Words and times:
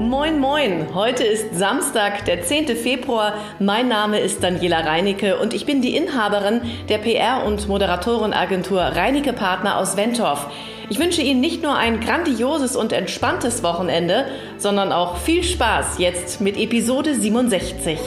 Moin, 0.00 0.40
moin. 0.40 0.94
Heute 0.94 1.24
ist 1.24 1.54
Samstag, 1.54 2.24
der 2.24 2.42
10. 2.42 2.68
Februar. 2.76 3.34
Mein 3.58 3.88
Name 3.88 4.18
ist 4.18 4.42
Daniela 4.42 4.80
Reinecke 4.80 5.38
und 5.38 5.52
ich 5.52 5.66
bin 5.66 5.82
die 5.82 5.94
Inhaberin 5.94 6.62
der 6.88 6.98
PR- 6.98 7.44
und 7.44 7.68
Moderatorenagentur 7.68 8.80
Reinecke 8.80 9.34
Partner 9.34 9.76
aus 9.76 9.96
Wentorf. 9.96 10.46
Ich 10.88 10.98
wünsche 10.98 11.20
Ihnen 11.20 11.40
nicht 11.40 11.62
nur 11.62 11.76
ein 11.76 12.00
grandioses 12.00 12.76
und 12.76 12.92
entspanntes 12.92 13.62
Wochenende, 13.62 14.26
sondern 14.56 14.90
auch 14.92 15.18
viel 15.18 15.44
Spaß 15.44 15.98
jetzt 15.98 16.40
mit 16.40 16.56
Episode 16.56 17.14
67. 17.14 17.98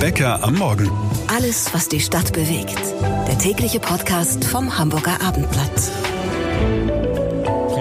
Bäcker 0.00 0.42
am 0.42 0.56
Morgen. 0.56 0.90
Alles, 1.28 1.72
was 1.72 1.88
die 1.88 2.00
Stadt 2.00 2.32
bewegt. 2.32 2.80
Der 3.28 3.38
tägliche 3.38 3.78
Podcast 3.78 4.44
vom 4.44 4.76
Hamburger 4.76 5.20
Abendblatt 5.22 5.70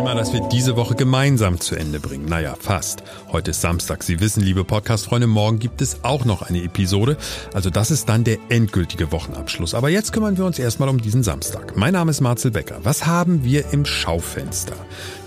prima, 0.10 0.20
dass 0.20 0.34
wir 0.34 0.42
diese 0.50 0.76
Woche 0.76 0.96
gemeinsam 0.96 1.60
zu 1.60 1.76
Ende 1.76 2.00
bringen. 2.00 2.26
Naja, 2.26 2.56
fast. 2.60 3.04
Heute 3.32 3.52
ist 3.52 3.62
Samstag. 3.62 4.02
Sie 4.02 4.20
wissen, 4.20 4.42
liebe 4.42 4.64
Podcast-Freunde, 4.64 5.28
morgen 5.28 5.60
gibt 5.60 5.82
es 5.82 6.04
auch 6.04 6.26
noch 6.26 6.42
eine 6.42 6.64
Episode. 6.64 7.16
Also 7.54 7.70
das 7.70 7.92
ist 7.92 8.10
dann 8.10 8.24
der 8.24 8.38
endgültige 8.50 9.12
Wochenabschluss. 9.12 9.76
Aber 9.76 9.90
jetzt 9.90 10.12
kümmern 10.12 10.38
wir 10.38 10.46
uns 10.46 10.58
erstmal 10.58 10.90
um 10.90 11.00
diesen 11.00 11.22
Samstag. 11.22 11.78
Mein 11.78 11.94
Name 11.94 12.10
ist 12.10 12.22
Marcel 12.22 12.50
Becker. 12.50 12.80
Was 12.84 13.06
haben 13.06 13.44
wir 13.44 13.72
im 13.72 13.86
Schaufenster? 13.86 14.76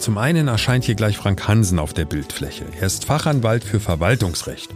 Zum 0.00 0.18
einen 0.18 0.48
erscheint 0.48 0.84
hier 0.84 0.96
gleich 0.96 1.16
Frank 1.16 1.46
Hansen 1.46 1.78
auf 1.78 1.92
der 1.92 2.04
Bildfläche. 2.04 2.64
Er 2.80 2.86
ist 2.86 3.04
Fachanwalt 3.04 3.62
für 3.62 3.78
Verwaltungsrecht. 3.78 4.70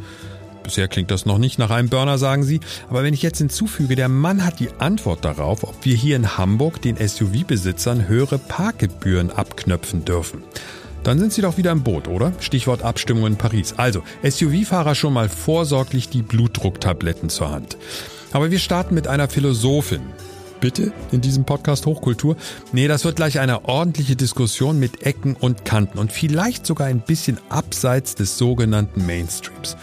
Bisher 0.67 0.89
klingt 0.89 1.13
das 1.13 1.27
noch 1.27 1.39
nicht 1.39 1.61
nach 1.61 1.71
einem 1.71 1.89
Burner, 1.89 2.19
sagen 2.19 2.43
Sie. 2.43 2.59
Aber 2.91 3.05
wenn 3.05 3.15
ich 3.15 3.23
jetzt 3.23 3.39
hinzufüge, 3.39 3.95
der 3.95 4.09
Mann 4.09 4.45
hat 4.45 4.59
die 4.59 4.71
Antwort 4.81 5.25
darauf, 5.25 5.63
ob 5.63 5.77
wir 5.85 5.95
hier 5.95 6.17
in 6.17 6.37
Hamburg 6.37 6.83
den 6.83 6.97
SUV-Besitzern 6.97 8.09
höhere 8.09 8.39
Parkgebühren 8.39 9.31
abknöpfen 9.31 10.05
dürfen. 10.05 10.43
Dann 11.05 11.21
sind 11.21 11.33
Sie 11.33 11.41
doch 11.41 11.57
wieder 11.57 11.71
im 11.71 11.85
Boot, 11.85 12.09
oder? 12.09 12.33
Stichwort 12.41 12.83
Abstimmung 12.83 13.29
in 13.29 13.37
Paris. 13.37 13.75
Also, 13.77 14.03
SUV-Fahrer 14.29 14.97
schon 14.97 15.13
mal 15.13 15.29
vorsorglich 15.29 16.09
die 16.09 16.23
Blutdrucktabletten 16.23 17.29
zur 17.29 17.53
Hand. 17.53 17.77
Aber 18.33 18.51
wir 18.51 18.59
starten 18.59 18.97
mit 18.97 19.07
einer 19.07 19.29
Philosophin. 19.29 20.03
Bitte 20.59 20.93
in 21.13 21.21
diesem 21.21 21.45
Podcast 21.45 21.87
Hochkultur? 21.87 22.37
Nee, 22.73 22.89
das 22.89 23.05
wird 23.05 23.15
gleich 23.15 23.39
eine 23.39 23.67
ordentliche 23.67 24.17
Diskussion 24.17 24.81
mit 24.81 25.03
Ecken 25.03 25.37
und 25.37 25.65
Kanten 25.65 25.99
und 25.99 26.11
vielleicht 26.11 26.67
sogar 26.67 26.89
ein 26.89 27.03
bisschen 27.03 27.39
abseits 27.51 28.17
des 28.17 28.37
sogenannten 28.37 29.07
Mainstreams. 29.07 29.77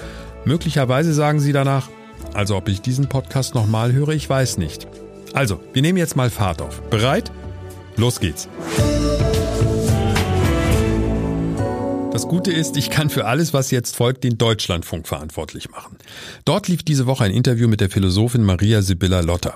Möglicherweise 0.46 1.14
sagen 1.14 1.40
Sie 1.40 1.54
danach, 1.54 1.90
also 2.34 2.58
ob 2.58 2.68
ich 2.68 2.82
diesen 2.82 3.08
Podcast 3.08 3.56
nochmal 3.56 3.94
höre, 3.94 4.10
ich 4.10 4.30
weiß 4.30 4.58
nicht. 4.58 4.88
Also, 5.34 5.60
wir 5.72 5.82
nehmen 5.82 5.98
jetzt 5.98 6.16
mal 6.16 6.30
Fahrt 6.30 6.62
auf. 6.62 6.82
Bereit? 6.90 7.32
Los 7.96 8.20
geht's. 8.20 8.50
Das 12.12 12.28
Gute 12.28 12.52
ist, 12.52 12.78
ich 12.78 12.90
kann 12.90 13.10
für 13.10 13.26
alles, 13.26 13.54
was 13.54 13.72
jetzt 13.72 13.96
folgt, 13.96 14.24
den 14.24 14.38
Deutschlandfunk 14.38 15.08
verantwortlich 15.08 15.72
machen. 15.72 15.98
Dort 16.46 16.68
lief 16.68 16.84
diese 16.84 17.08
Woche 17.08 17.24
ein 17.24 17.32
Interview 17.32 17.68
mit 17.68 17.82
der 17.82 17.90
Philosophin 17.90 18.44
Maria 18.44 18.82
Sibylla 18.82 19.22
Lotter. 19.22 19.56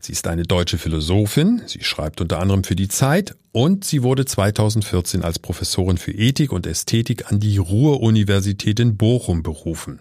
Sie 0.00 0.12
ist 0.12 0.26
eine 0.28 0.44
deutsche 0.44 0.78
Philosophin, 0.78 1.62
sie 1.66 1.82
schreibt 1.82 2.20
unter 2.20 2.38
anderem 2.38 2.62
für 2.62 2.76
die 2.76 2.88
Zeit 2.88 3.34
und 3.50 3.84
sie 3.84 4.02
wurde 4.02 4.24
2014 4.24 5.24
als 5.24 5.40
Professorin 5.40 5.98
für 5.98 6.12
Ethik 6.12 6.52
und 6.52 6.66
Ästhetik 6.66 7.30
an 7.30 7.40
die 7.40 7.58
Ruhr-Universität 7.58 8.78
in 8.78 8.96
Bochum 8.96 9.42
berufen. 9.42 9.98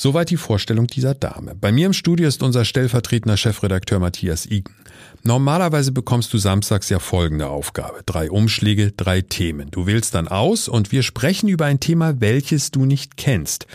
Soweit 0.00 0.30
die 0.30 0.36
Vorstellung 0.36 0.86
dieser 0.86 1.14
Dame. 1.14 1.56
Bei 1.56 1.72
mir 1.72 1.86
im 1.86 1.92
Studio 1.92 2.28
ist 2.28 2.42
unser 2.44 2.64
stellvertretender 2.64 3.36
Chefredakteur 3.36 3.98
Matthias 3.98 4.46
Igen. 4.46 4.72
Normalerweise 5.24 5.90
bekommst 5.90 6.32
du 6.32 6.38
samstags 6.38 6.88
ja 6.88 7.00
folgende 7.00 7.48
Aufgabe. 7.48 8.02
Drei 8.06 8.30
Umschläge, 8.30 8.92
drei 8.92 9.22
Themen. 9.22 9.72
Du 9.72 9.86
wählst 9.86 10.14
dann 10.14 10.28
aus 10.28 10.68
und 10.68 10.92
wir 10.92 11.02
sprechen 11.02 11.48
über 11.48 11.66
ein 11.66 11.80
Thema, 11.80 12.20
welches 12.20 12.70
du 12.70 12.84
nicht 12.84 13.16
kennst. 13.16 13.66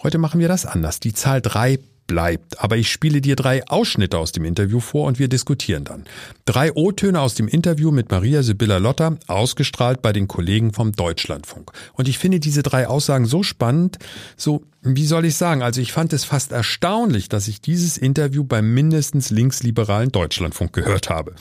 Heute 0.00 0.18
machen 0.18 0.38
wir 0.38 0.46
das 0.46 0.64
anders. 0.64 1.00
Die 1.00 1.12
Zahl 1.12 1.42
drei 1.42 1.80
bleibt. 2.08 2.60
Aber 2.60 2.76
ich 2.76 2.90
spiele 2.90 3.20
dir 3.20 3.36
drei 3.36 3.64
Ausschnitte 3.68 4.18
aus 4.18 4.32
dem 4.32 4.44
Interview 4.44 4.80
vor 4.80 5.06
und 5.06 5.20
wir 5.20 5.28
diskutieren 5.28 5.84
dann. 5.84 6.04
Drei 6.44 6.72
O-Töne 6.72 7.20
aus 7.20 7.34
dem 7.34 7.46
Interview 7.46 7.92
mit 7.92 8.10
Maria 8.10 8.42
Sibylla 8.42 8.78
Lotter, 8.78 9.16
ausgestrahlt 9.28 10.02
bei 10.02 10.12
den 10.12 10.26
Kollegen 10.26 10.72
vom 10.72 10.90
Deutschlandfunk. 10.90 11.70
Und 11.92 12.08
ich 12.08 12.18
finde 12.18 12.40
diese 12.40 12.64
drei 12.64 12.88
Aussagen 12.88 13.26
so 13.26 13.44
spannend, 13.44 13.98
so, 14.36 14.64
wie 14.82 15.06
soll 15.06 15.24
ich 15.24 15.36
sagen, 15.36 15.62
also 15.62 15.80
ich 15.80 15.92
fand 15.92 16.12
es 16.12 16.24
fast 16.24 16.50
erstaunlich, 16.50 17.28
dass 17.28 17.46
ich 17.46 17.60
dieses 17.60 17.96
Interview 17.96 18.42
beim 18.42 18.74
mindestens 18.74 19.30
linksliberalen 19.30 20.10
Deutschlandfunk 20.10 20.72
gehört 20.72 21.10
habe. 21.10 21.36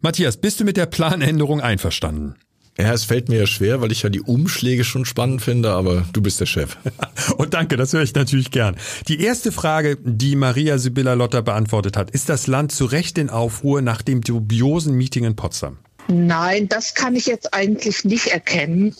Matthias, 0.00 0.36
bist 0.36 0.60
du 0.60 0.64
mit 0.64 0.76
der 0.76 0.86
Planänderung 0.86 1.60
einverstanden? 1.60 2.36
Ja, 2.78 2.92
es 2.92 3.04
fällt 3.04 3.30
mir 3.30 3.38
ja 3.38 3.46
schwer, 3.46 3.80
weil 3.80 3.90
ich 3.90 4.02
ja 4.02 4.10
die 4.10 4.20
Umschläge 4.20 4.84
schon 4.84 5.06
spannend 5.06 5.40
finde, 5.40 5.72
aber 5.72 6.04
du 6.12 6.20
bist 6.20 6.40
der 6.40 6.46
Chef. 6.46 6.76
Und 7.38 7.54
danke, 7.54 7.76
das 7.76 7.94
höre 7.94 8.02
ich 8.02 8.14
natürlich 8.14 8.50
gern. 8.50 8.76
Die 9.08 9.20
erste 9.22 9.50
Frage, 9.50 9.96
die 10.02 10.36
Maria 10.36 10.76
Sibylla 10.76 11.14
Lotter 11.14 11.40
beantwortet 11.40 11.96
hat, 11.96 12.10
ist 12.10 12.28
das 12.28 12.46
Land 12.46 12.72
zu 12.72 12.84
Recht 12.84 13.16
in 13.16 13.30
Aufruhr 13.30 13.80
nach 13.80 14.02
dem 14.02 14.20
dubiosen 14.20 14.94
Meeting 14.94 15.24
in 15.24 15.36
Potsdam? 15.36 15.78
Nein, 16.08 16.68
das 16.68 16.94
kann 16.94 17.16
ich 17.16 17.26
jetzt 17.26 17.52
eigentlich 17.52 18.04
nicht 18.04 18.28
erkennen. 18.28 18.94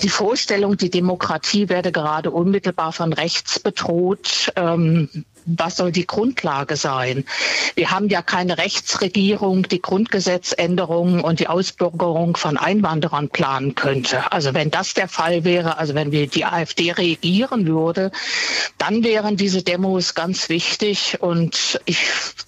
Die 0.00 0.08
Vorstellung, 0.08 0.76
die 0.76 0.90
Demokratie 0.90 1.68
werde 1.68 1.92
gerade 1.92 2.30
unmittelbar 2.30 2.92
von 2.92 3.12
rechts 3.12 3.60
bedroht, 3.60 4.52
ähm, 4.56 5.08
was 5.46 5.76
soll 5.76 5.92
die 5.92 6.06
Grundlage 6.06 6.76
sein? 6.76 7.24
Wir 7.74 7.90
haben 7.90 8.08
ja 8.08 8.22
keine 8.22 8.58
Rechtsregierung, 8.58 9.62
die 9.68 9.80
Grundgesetzänderungen 9.80 11.20
und 11.20 11.40
die 11.40 11.46
Ausbürgerung 11.46 12.36
von 12.36 12.56
Einwanderern 12.56 13.28
planen 13.28 13.74
könnte. 13.74 14.32
Also 14.32 14.54
wenn 14.54 14.70
das 14.70 14.94
der 14.94 15.08
Fall 15.08 15.44
wäre, 15.44 15.78
also 15.78 15.94
wenn 15.94 16.10
wir 16.10 16.26
die 16.26 16.44
AfD 16.44 16.92
regieren 16.92 17.66
würde, 17.66 18.10
dann 18.78 19.04
wären 19.04 19.36
diese 19.36 19.62
Demos 19.62 20.14
ganz 20.14 20.48
wichtig 20.48 21.18
und 21.20 21.80
ich 21.84 21.98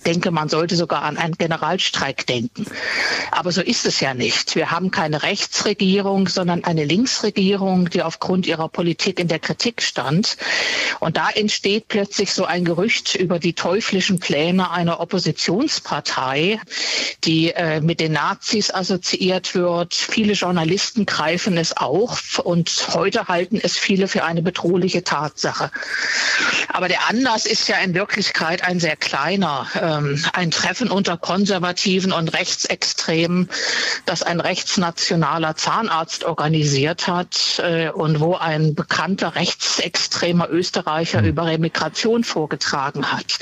denke, 0.04 0.30
man 0.30 0.48
sollte 0.48 0.76
sogar 0.76 1.02
an 1.02 1.16
einen 1.16 1.34
Generalstreik 1.34 2.26
denken. 2.26 2.66
Aber 3.30 3.52
so 3.52 3.62
ist 3.62 3.86
es 3.86 4.00
ja 4.00 4.14
nicht. 4.14 4.56
Wir 4.56 4.70
haben 4.70 4.90
keine 4.90 5.22
Rechtsregierung, 5.22 6.28
sondern 6.28 6.64
eine 6.64 6.84
Linksregierung, 6.84 7.90
die 7.90 8.02
aufgrund 8.02 8.46
ihrer 8.46 8.68
Politik 8.68 9.20
in 9.20 9.28
der 9.28 9.38
Kritik 9.38 9.82
stand. 9.82 10.36
Und 11.00 11.16
da 11.16 11.30
entsteht 11.30 11.88
plötzlich 11.88 12.32
so 12.32 12.44
ein 12.44 12.64
Gerücht, 12.64 12.87
Gerücht 12.88 13.16
über 13.16 13.38
die 13.38 13.52
teuflischen 13.52 14.18
Pläne 14.18 14.70
einer 14.70 15.00
Oppositionspartei, 15.00 16.58
die 17.24 17.50
äh, 17.50 17.82
mit 17.82 18.00
den 18.00 18.12
Nazis 18.12 18.72
assoziiert 18.72 19.54
wird. 19.54 19.92
Viele 19.92 20.32
Journalisten 20.32 21.04
greifen 21.04 21.58
es 21.58 21.76
auf 21.76 22.38
und 22.38 22.88
heute 22.94 23.28
halten 23.28 23.60
es 23.62 23.76
viele 23.76 24.08
für 24.08 24.24
eine 24.24 24.40
bedrohliche 24.40 25.04
Tatsache. 25.04 25.70
Aber 26.72 26.88
der 26.88 27.10
Anlass 27.10 27.44
ist 27.44 27.68
ja 27.68 27.76
in 27.76 27.92
Wirklichkeit 27.92 28.64
ein 28.64 28.80
sehr 28.80 28.96
kleiner. 28.96 29.66
Ähm, 29.78 30.24
ein 30.32 30.50
Treffen 30.50 30.90
unter 30.90 31.18
Konservativen 31.18 32.12
und 32.12 32.32
Rechtsextremen, 32.32 33.50
das 34.06 34.22
ein 34.22 34.40
rechtsnationaler 34.40 35.56
Zahnarzt 35.56 36.24
organisiert 36.24 37.06
hat 37.06 37.60
äh, 37.62 37.90
und 37.90 38.20
wo 38.20 38.36
ein 38.36 38.74
bekannter 38.74 39.34
rechtsextremer 39.34 40.48
Österreicher 40.48 41.22
über 41.22 41.44
Remigration 41.44 42.24
vorgetragen 42.24 42.77
beigetragen 42.78 43.12
hat. 43.12 43.38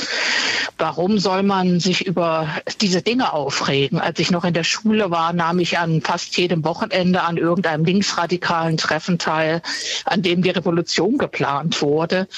Warum 0.78 1.18
soll 1.18 1.42
man 1.42 1.80
sich 1.80 2.06
über 2.06 2.48
diese 2.80 3.00
Dinge 3.00 3.32
aufregen? 3.32 3.98
Als 3.98 4.18
ich 4.18 4.30
noch 4.30 4.44
in 4.44 4.52
der 4.52 4.64
Schule 4.64 5.10
war, 5.10 5.32
nahm 5.32 5.58
ich 5.58 5.78
an 5.78 6.02
fast 6.02 6.36
jedem 6.36 6.64
Wochenende 6.64 7.22
an 7.22 7.38
irgendeinem 7.38 7.84
linksradikalen 7.84 8.76
Treffen 8.76 9.18
teil, 9.18 9.62
an 10.04 10.20
dem 10.20 10.42
die 10.42 10.50
Revolution 10.50 11.16
geplant 11.16 11.80
wurde. 11.80 12.28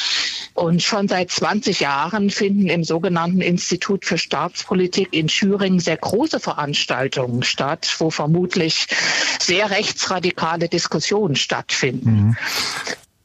Und 0.54 0.82
schon 0.82 1.08
seit 1.08 1.30
20 1.32 1.80
Jahren 1.80 2.30
finden 2.30 2.68
im 2.68 2.84
sogenannten 2.84 3.40
Institut 3.40 4.04
für 4.04 4.18
Staatspolitik 4.18 5.08
in 5.12 5.26
Thüringen 5.26 5.80
sehr 5.80 5.96
große 5.96 6.38
Veranstaltungen 6.38 7.42
statt, 7.42 7.92
wo 7.98 8.10
vermutlich 8.10 8.86
sehr 9.40 9.70
rechtsradikale 9.70 10.68
Diskussionen 10.68 11.34
stattfinden. 11.34 12.10
Mhm. 12.10 12.36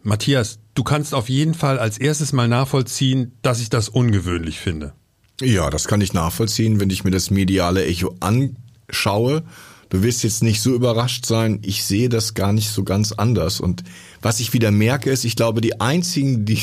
Matthias, 0.02 0.60
du 0.74 0.84
kannst 0.84 1.14
auf 1.14 1.30
jeden 1.30 1.54
Fall 1.54 1.80
als 1.80 1.98
erstes 1.98 2.34
mal 2.34 2.48
nachvollziehen, 2.48 3.34
dass 3.42 3.62
ich 3.62 3.70
das 3.70 3.90
ungewöhnlich 3.90 4.60
finde. 4.60 4.94
Ja, 5.42 5.70
das 5.70 5.88
kann 5.88 6.02
ich 6.02 6.14
nachvollziehen, 6.14 6.80
wenn 6.80 6.90
ich 6.90 7.04
mir 7.04 7.12
das 7.12 7.32
mediale 7.32 7.86
Echo 7.86 8.16
anschaue. 8.20 9.44
Du 9.90 10.02
wirst 10.02 10.24
jetzt 10.24 10.44
nicht 10.44 10.62
so 10.62 10.74
überrascht 10.74 11.26
sein. 11.26 11.60
Ich 11.64 11.84
sehe 11.84 12.10
das 12.10 12.34
gar 12.34 12.54
nicht 12.54 12.70
so 12.70 12.84
ganz 12.84 13.12
anders. 13.12 13.60
Und 13.60 13.84
was 14.22 14.40
ich 14.40 14.54
wieder 14.54 14.72
merke, 14.72 15.10
ist, 15.10 15.24
ich 15.24 15.36
glaube, 15.36 15.62
die 15.62 15.82
einzigen, 15.82 16.46
die, 16.46 16.60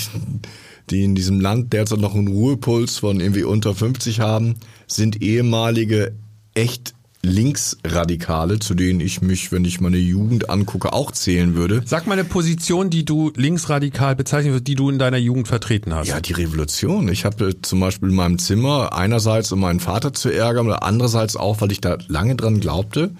die 0.90 1.04
in 1.04 1.14
diesem 1.14 1.40
Land 1.40 1.72
derzeit 1.72 2.00
noch 2.00 2.14
einen 2.14 2.28
Ruhepuls 2.28 2.98
von 2.98 3.20
irgendwie 3.20 3.44
unter 3.44 3.74
50 3.74 4.20
haben, 4.20 4.56
sind 4.86 5.22
ehemalige 5.22 6.12
echt 6.54 6.94
Linksradikale, 7.22 8.60
zu 8.60 8.74
denen 8.74 9.00
ich 9.00 9.20
mich, 9.20 9.52
wenn 9.52 9.64
ich 9.64 9.80
meine 9.80 9.98
Jugend 9.98 10.48
angucke, 10.48 10.92
auch 10.92 11.12
zählen 11.12 11.54
würde. 11.54 11.82
Sag 11.84 12.06
mal 12.06 12.14
eine 12.14 12.24
Position, 12.24 12.88
die 12.88 13.04
du 13.04 13.30
linksradikal 13.36 14.16
bezeichnen 14.16 14.52
würdest, 14.52 14.68
die 14.68 14.74
du 14.74 14.88
in 14.88 14.98
deiner 14.98 15.18
Jugend 15.18 15.46
vertreten 15.46 15.94
hast. 15.94 16.08
Ja, 16.08 16.20
die 16.20 16.32
Revolution. 16.32 17.08
Ich 17.08 17.26
habe 17.26 17.60
zum 17.60 17.80
Beispiel 17.80 18.08
in 18.08 18.14
meinem 18.14 18.38
Zimmer 18.38 18.94
einerseits, 18.94 19.52
um 19.52 19.60
meinen 19.60 19.80
Vater 19.80 20.14
zu 20.14 20.30
ärgern, 20.30 20.66
oder 20.66 20.82
andererseits 20.82 21.36
auch, 21.36 21.60
weil 21.60 21.72
ich 21.72 21.80
da 21.82 21.98
lange 22.08 22.36
dran 22.36 22.60
glaubte, 22.60 23.10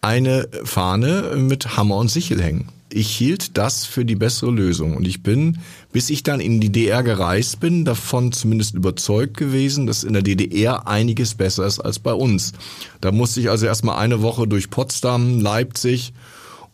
eine 0.00 0.48
Fahne 0.64 1.34
mit 1.36 1.76
Hammer 1.76 1.96
und 1.96 2.10
Sichel 2.10 2.40
hängen. 2.40 2.68
Ich 2.90 3.08
hielt 3.08 3.56
das 3.56 3.86
für 3.86 4.04
die 4.04 4.16
bessere 4.16 4.50
Lösung 4.50 4.96
und 4.96 5.08
ich 5.08 5.22
bin, 5.22 5.58
bis 5.92 6.10
ich 6.10 6.22
dann 6.22 6.40
in 6.40 6.60
die 6.60 6.70
DDR 6.70 7.02
gereist 7.02 7.60
bin, 7.60 7.84
davon 7.84 8.32
zumindest 8.32 8.74
überzeugt 8.74 9.36
gewesen, 9.36 9.86
dass 9.86 10.04
in 10.04 10.14
der 10.14 10.22
DDR 10.22 10.88
einiges 10.88 11.34
besser 11.34 11.66
ist 11.66 11.80
als 11.80 11.98
bei 11.98 12.12
uns. 12.12 12.52
Da 13.00 13.12
musste 13.12 13.40
ich 13.40 13.50
also 13.50 13.66
erstmal 13.66 13.98
eine 13.98 14.22
Woche 14.22 14.48
durch 14.48 14.70
Potsdam, 14.70 15.40
Leipzig 15.40 16.12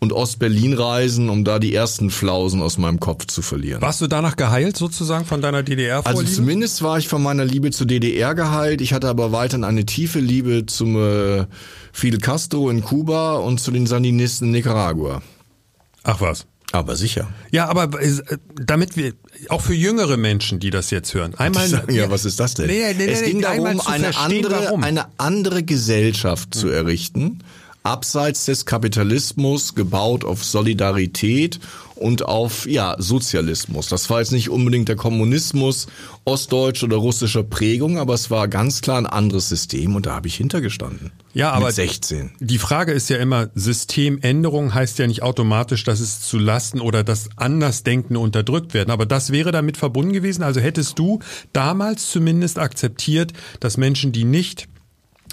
und 0.00 0.12
Ostberlin 0.12 0.74
reisen, 0.74 1.28
um 1.28 1.44
da 1.44 1.58
die 1.58 1.74
ersten 1.74 2.10
Flausen 2.10 2.62
aus 2.62 2.78
meinem 2.78 3.00
Kopf 3.00 3.26
zu 3.26 3.42
verlieren. 3.42 3.82
Warst 3.82 4.00
du 4.00 4.06
danach 4.06 4.36
geheilt 4.36 4.76
sozusagen 4.76 5.24
von 5.24 5.42
deiner 5.42 5.64
ddr 5.64 6.06
Also 6.06 6.22
zumindest 6.22 6.82
war 6.82 6.98
ich 6.98 7.08
von 7.08 7.20
meiner 7.20 7.44
Liebe 7.44 7.72
zur 7.72 7.88
DDR 7.88 8.36
geheilt. 8.36 8.80
Ich 8.80 8.92
hatte 8.92 9.08
aber 9.08 9.32
weiterhin 9.32 9.64
eine 9.64 9.84
tiefe 9.86 10.20
Liebe 10.20 10.66
zum 10.66 10.96
äh, 10.96 11.46
Fidel 11.92 12.20
Castro 12.20 12.70
in 12.70 12.84
Kuba 12.84 13.36
und 13.36 13.60
zu 13.60 13.72
den 13.72 13.86
Sandinisten 13.86 14.48
in 14.48 14.52
Nicaragua. 14.52 15.20
Ach 16.04 16.20
was. 16.20 16.46
Aber 16.72 16.96
sicher. 16.96 17.28
Ja, 17.50 17.66
aber 17.68 18.00
äh, 18.02 18.12
damit 18.54 18.96
wir 18.96 19.14
auch 19.48 19.62
für 19.62 19.74
jüngere 19.74 20.16
Menschen, 20.16 20.60
die 20.60 20.70
das 20.70 20.90
jetzt 20.90 21.14
hören, 21.14 21.34
einmal 21.36 21.66
sagen, 21.66 21.94
ja, 21.94 22.10
was 22.10 22.24
ist 22.24 22.38
das 22.40 22.54
denn? 22.54 22.66
Nee, 22.66 22.92
nee, 22.94 23.06
es 23.06 23.22
nee, 23.22 23.30
ging 23.30 23.40
darum, 23.40 23.80
eine 23.80 24.16
andere, 24.16 24.64
warum. 24.64 24.84
eine 24.84 25.06
andere 25.16 25.62
Gesellschaft 25.62 26.54
zu 26.54 26.68
errichten, 26.68 27.38
abseits 27.88 28.44
des 28.44 28.66
Kapitalismus, 28.66 29.74
gebaut 29.74 30.22
auf 30.22 30.44
Solidarität 30.44 31.58
und 31.94 32.26
auf 32.26 32.68
ja 32.68 32.94
Sozialismus. 32.98 33.88
Das 33.88 34.10
war 34.10 34.20
jetzt 34.20 34.30
nicht 34.30 34.50
unbedingt 34.50 34.90
der 34.90 34.96
Kommunismus 34.96 35.86
ostdeutscher 36.26 36.84
oder 36.84 36.98
russischer 36.98 37.44
Prägung, 37.44 37.98
aber 37.98 38.12
es 38.12 38.30
war 38.30 38.46
ganz 38.46 38.82
klar 38.82 38.98
ein 38.98 39.06
anderes 39.06 39.48
System 39.48 39.96
und 39.96 40.04
da 40.04 40.14
habe 40.14 40.28
ich 40.28 40.34
hintergestanden. 40.34 41.12
Ja, 41.32 41.52
aber 41.52 41.66
mit 41.66 41.76
16. 41.76 42.32
Die 42.40 42.58
Frage 42.58 42.92
ist 42.92 43.08
ja 43.08 43.16
immer, 43.16 43.48
Systemänderung 43.54 44.74
heißt 44.74 44.98
ja 44.98 45.06
nicht 45.06 45.22
automatisch, 45.22 45.82
dass 45.84 46.00
es 46.00 46.20
zu 46.20 46.38
Lasten 46.38 46.80
oder 46.80 47.04
dass 47.04 47.30
Andersdenkende 47.36 48.20
unterdrückt 48.20 48.74
werden. 48.74 48.90
Aber 48.90 49.06
das 49.06 49.32
wäre 49.32 49.50
damit 49.50 49.78
verbunden 49.78 50.12
gewesen. 50.12 50.42
Also 50.42 50.60
hättest 50.60 50.98
du 50.98 51.20
damals 51.54 52.10
zumindest 52.10 52.58
akzeptiert, 52.58 53.32
dass 53.60 53.78
Menschen, 53.78 54.12
die 54.12 54.24
nicht 54.24 54.68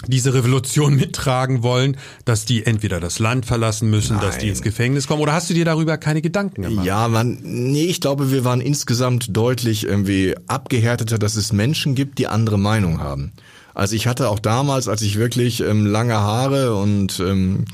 diese 0.08 0.34
Revolution 0.34 0.94
mittragen 0.96 1.62
wollen, 1.62 1.96
dass 2.24 2.44
die 2.44 2.66
entweder 2.66 3.00
das 3.00 3.18
Land 3.18 3.46
verlassen 3.46 3.90
müssen, 3.90 4.20
dass 4.20 4.38
die 4.38 4.46
Nein. 4.46 4.50
ins 4.50 4.62
Gefängnis 4.62 5.06
kommen, 5.06 5.22
oder 5.22 5.32
hast 5.32 5.50
du 5.50 5.54
dir 5.54 5.64
darüber 5.64 5.98
keine 5.98 6.22
Gedanken 6.22 6.62
gemacht? 6.62 6.86
Ja, 6.86 7.08
man, 7.08 7.38
nee, 7.42 7.84
ich 7.84 8.00
glaube, 8.00 8.30
wir 8.30 8.44
waren 8.44 8.60
insgesamt 8.60 9.36
deutlich 9.36 9.84
irgendwie 9.84 10.34
abgehärteter, 10.46 11.18
dass 11.18 11.36
es 11.36 11.52
Menschen 11.52 11.94
gibt, 11.94 12.18
die 12.18 12.26
andere 12.26 12.58
Meinung 12.58 13.00
haben. 13.00 13.32
Also 13.74 13.94
ich 13.94 14.06
hatte 14.06 14.30
auch 14.30 14.38
damals, 14.38 14.88
als 14.88 15.02
ich 15.02 15.18
wirklich 15.18 15.60
ähm, 15.60 15.84
lange 15.84 16.14
Haare 16.14 16.74
und 16.74 17.20
ähm, 17.20 17.66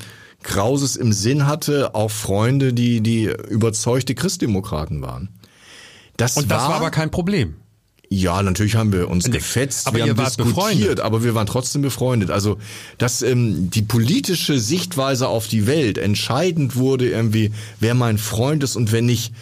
Krauses 0.43 0.97
im 0.97 1.13
Sinn 1.13 1.47
hatte, 1.47 1.95
auch 1.95 2.11
Freunde, 2.11 2.73
die 2.73 3.01
die 3.01 3.31
überzeugte 3.49 4.13
Christdemokraten 4.13 5.01
waren. 5.01 5.29
Das 6.17 6.37
Und 6.37 6.51
das 6.51 6.63
war, 6.63 6.69
war 6.69 6.75
aber 6.75 6.91
kein 6.91 7.09
Problem. 7.09 7.55
Ja, 8.13 8.41
natürlich 8.43 8.75
haben 8.75 8.91
wir 8.93 9.09
uns 9.09 9.27
Nee, 9.27 9.37
gefetzt, 9.37 9.87
aber 9.87 9.97
wir 9.97 10.05
ihr 10.05 10.09
haben 10.11 10.17
wart 10.17 10.27
diskutiert, 10.37 10.55
befreundet. 10.55 10.99
aber 10.99 11.23
wir 11.23 11.35
waren 11.35 11.47
trotzdem 11.47 11.81
befreundet. 11.81 12.29
Also, 12.29 12.57
dass 12.97 13.21
ähm, 13.21 13.69
die 13.71 13.81
politische 13.81 14.59
Sichtweise 14.59 15.27
auf 15.27 15.47
die 15.47 15.67
Welt 15.67 15.97
entscheidend 15.97 16.75
wurde, 16.75 17.09
irgendwie, 17.09 17.51
wer 17.79 17.93
mein 17.95 18.17
Freund 18.17 18.63
ist 18.63 18.75
und 18.75 18.91
wer 18.91 19.01
nicht, 19.01 19.33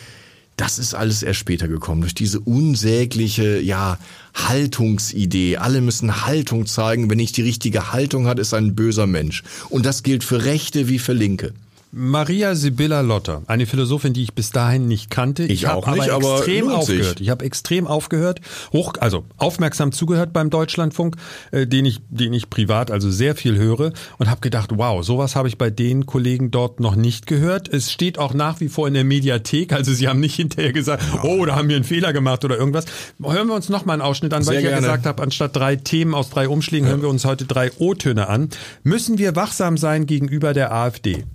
das 0.58 0.78
ist 0.80 0.94
alles 0.94 1.24
erst 1.24 1.40
später 1.40 1.68
gekommen. 1.68 2.02
Durch 2.02 2.14
diese 2.14 2.40
unsägliche, 2.40 3.60
ja, 3.60 3.98
Haltungsidee. 4.34 5.58
Alle 5.58 5.82
müssen 5.82 6.26
Haltung 6.26 6.66
zeigen. 6.68 7.10
Wenn 7.10 7.18
nicht 7.18 7.36
die 7.38 7.42
richtige 7.42 7.92
Haltung 7.92 8.28
hat, 8.28 8.38
ist 8.40 8.54
ein 8.54 8.76
böser 8.76 9.08
Mensch. 9.08 9.44
Und 9.70 9.86
das 9.86 10.04
gilt 10.04 10.24
für 10.24 10.46
Rechte 10.46 10.88
wie 10.88 11.00
für 11.00 11.14
Linke. 11.14 11.54
Maria 11.94 12.56
Sibylla 12.56 13.02
Lotter, 13.02 13.42
eine 13.48 13.66
Philosophin, 13.66 14.14
die 14.14 14.24
ich 14.24 14.34
bis 14.34 14.52
dahin 14.52 14.88
nicht 14.88 15.10
kannte. 15.10 15.44
Ich 15.44 15.66
hab 15.66 15.76
auch 15.76 15.94
nicht, 15.94 16.10
aber 16.10 16.38
extrem 16.38 16.70
lohnt 16.70 16.86
sich. 16.86 16.96
aufgehört. 17.00 17.22
Ich 17.22 17.30
habe 17.30 17.44
extrem 17.44 17.86
aufgehört, 17.86 18.40
hoch, 18.72 18.94
also 19.02 19.26
aufmerksam 19.36 19.92
zugehört 19.92 20.32
beim 20.32 20.50
Deutschlandfunk, 20.50 21.18
äh, 21.52 21.68
den 21.68 21.84
ich, 21.84 22.00
den 22.10 22.32
ich 22.32 22.50
privat 22.50 22.92
also 22.92 23.12
sehr 23.12 23.36
viel 23.36 23.58
höre 23.58 23.92
und 24.18 24.30
habe 24.30 24.40
gedacht, 24.40 24.70
wow, 24.76 25.04
sowas 25.04 25.36
habe 25.36 25.50
ich 25.50 25.58
bei 25.58 25.70
den 25.70 26.06
Kollegen 26.06 26.50
dort 26.50 26.80
noch 26.80 26.96
nicht 26.96 27.28
gehört. 27.28 27.68
Es 27.68 27.92
steht 27.92 28.18
auch 28.18 28.34
nach 28.34 28.62
wie 28.62 28.70
vor 28.70 28.88
in 28.88 28.94
der 28.94 29.04
Mediathek, 29.04 29.74
also 29.74 29.92
sie 29.94 30.08
haben 30.08 30.22
nicht 30.22 30.36
hinterher 30.36 30.72
gesagt, 30.72 31.04
oh, 31.24 31.46
da 31.46 31.58
haben 31.58 31.68
wir 31.68 31.76
einen 31.76 31.84
Fehler 31.84 32.14
gemacht 32.14 32.46
oder 32.46 32.58
irgendwas. 32.58 32.86
Hören 33.22 33.48
wir 33.48 33.56
uns 33.56 33.68
noch 33.68 33.84
mal 33.84 33.94
einen 33.94 34.02
Ausschnitt 34.02 34.34
an, 34.34 34.46
weil 34.46 34.54
Sehr 34.54 34.60
ich 34.60 34.64
ja 34.64 34.70
gerne. 34.72 34.88
gesagt 34.88 35.06
habe, 35.06 35.22
anstatt 35.22 35.54
drei 35.58 35.76
Themen 35.76 36.14
aus 36.14 36.30
drei 36.30 36.48
Umschlägen 36.48 36.88
hören 36.88 37.02
wir 37.02 37.10
uns 37.10 37.26
heute 37.26 37.44
drei 37.44 37.70
O-Töne 37.80 38.30
an. 38.30 38.50
Müssen 38.84 39.18
wir 39.18 39.36
wachsam 39.36 39.76
sein 39.76 40.06
gegenüber 40.06 40.54
der 40.54 40.72
AfD? 40.72 41.26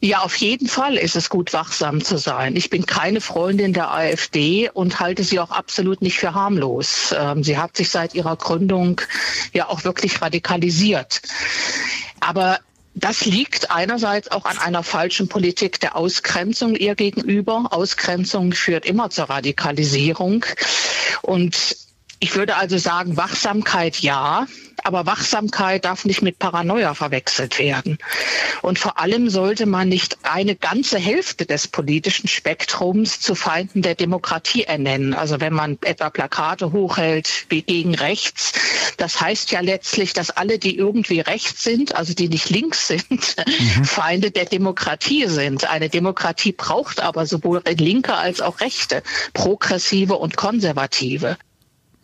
Ja, 0.00 0.20
auf 0.20 0.36
jeden 0.36 0.68
Fall 0.68 0.96
ist 0.96 1.16
es 1.16 1.30
gut, 1.30 1.52
wachsam 1.52 2.04
zu 2.04 2.18
sein. 2.18 2.54
Ich 2.54 2.68
bin 2.68 2.84
keine 2.84 3.20
Freundin 3.20 3.72
der 3.72 3.92
AfD 3.92 4.68
und 4.68 5.00
halte 5.00 5.24
sie 5.24 5.40
auch 5.40 5.50
absolut 5.50 6.02
nicht 6.02 6.18
für 6.18 6.34
harmlos. 6.34 7.14
Ähm, 7.18 7.42
sie 7.42 7.56
hat 7.56 7.76
sich 7.76 7.90
seit 7.90 8.14
ihrer 8.14 8.36
Gründung 8.36 9.00
ja 9.52 9.68
auch 9.68 9.84
wirklich 9.84 10.20
radikalisiert. 10.20 11.22
Aber 12.20 12.60
das 12.94 13.24
liegt 13.24 13.70
einerseits 13.70 14.30
auch 14.30 14.44
an 14.44 14.58
einer 14.58 14.82
falschen 14.82 15.28
Politik 15.28 15.80
der 15.80 15.96
Ausgrenzung 15.96 16.74
ihr 16.74 16.94
gegenüber. 16.94 17.68
Ausgrenzung 17.70 18.52
führt 18.52 18.86
immer 18.86 19.10
zur 19.10 19.26
Radikalisierung. 19.30 20.44
Und 21.22 21.76
ich 22.18 22.34
würde 22.34 22.56
also 22.56 22.78
sagen, 22.78 23.16
Wachsamkeit 23.16 23.98
ja, 23.98 24.46
aber 24.82 25.04
Wachsamkeit 25.04 25.84
darf 25.84 26.04
nicht 26.04 26.22
mit 26.22 26.38
Paranoia 26.38 26.94
verwechselt 26.94 27.58
werden. 27.58 27.98
Und 28.62 28.78
vor 28.78 28.98
allem 28.98 29.28
sollte 29.28 29.66
man 29.66 29.88
nicht 29.88 30.18
eine 30.22 30.54
ganze 30.54 30.98
Hälfte 30.98 31.44
des 31.44 31.68
politischen 31.68 32.28
Spektrums 32.28 33.20
zu 33.20 33.34
Feinden 33.34 33.82
der 33.82 33.94
Demokratie 33.94 34.62
ernennen. 34.62 35.12
Also 35.12 35.40
wenn 35.40 35.52
man 35.52 35.78
etwa 35.82 36.10
Plakate 36.10 36.72
hochhält 36.72 37.46
wie 37.48 37.62
gegen 37.62 37.94
rechts, 37.94 38.52
das 38.96 39.20
heißt 39.20 39.50
ja 39.50 39.60
letztlich, 39.60 40.12
dass 40.12 40.30
alle, 40.30 40.58
die 40.58 40.76
irgendwie 40.76 41.20
rechts 41.20 41.64
sind, 41.64 41.96
also 41.96 42.14
die 42.14 42.28
nicht 42.28 42.48
links 42.48 42.86
sind, 42.86 43.36
Feinde 43.84 44.30
der 44.30 44.46
Demokratie 44.46 45.26
sind. 45.26 45.68
Eine 45.68 45.88
Demokratie 45.88 46.52
braucht 46.52 47.00
aber 47.00 47.26
sowohl 47.26 47.62
linke 47.76 48.14
als 48.14 48.40
auch 48.40 48.60
rechte, 48.60 49.02
progressive 49.34 50.14
und 50.16 50.36
konservative. 50.36 51.36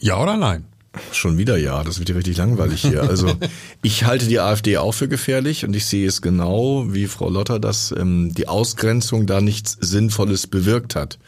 Ja 0.03 0.21
oder 0.21 0.37
nein? 0.37 0.65
Schon 1.13 1.39
wieder 1.39 1.57
ja, 1.57 1.85
das 1.85 2.01
wird 2.01 2.09
ja 2.09 2.17
richtig 2.17 2.37
langweilig 2.37 2.83
hier. 2.83 3.05
Also 3.05 3.33
ich 3.83 4.05
halte 4.05 4.27
die 4.27 4.41
AfD 4.41 4.77
auch 4.77 4.93
für 4.93 5.09
gefährlich 5.09 5.65
und 5.65 5.75
ich 5.77 5.87
sehe 5.87 6.09
es 6.09 6.21
genau 6.21 6.87
wie 6.89 7.07
Frau 7.07 7.31
Lotter, 7.31 7.61
dass 7.61 7.95
ähm, 7.97 8.35
die 8.35 8.49
Ausgrenzung 8.49 9.27
da 9.27 9.41
nichts 9.41 9.79
Sinnvolles 9.81 10.49
bewirkt 10.49 10.97
hat. 10.97 11.19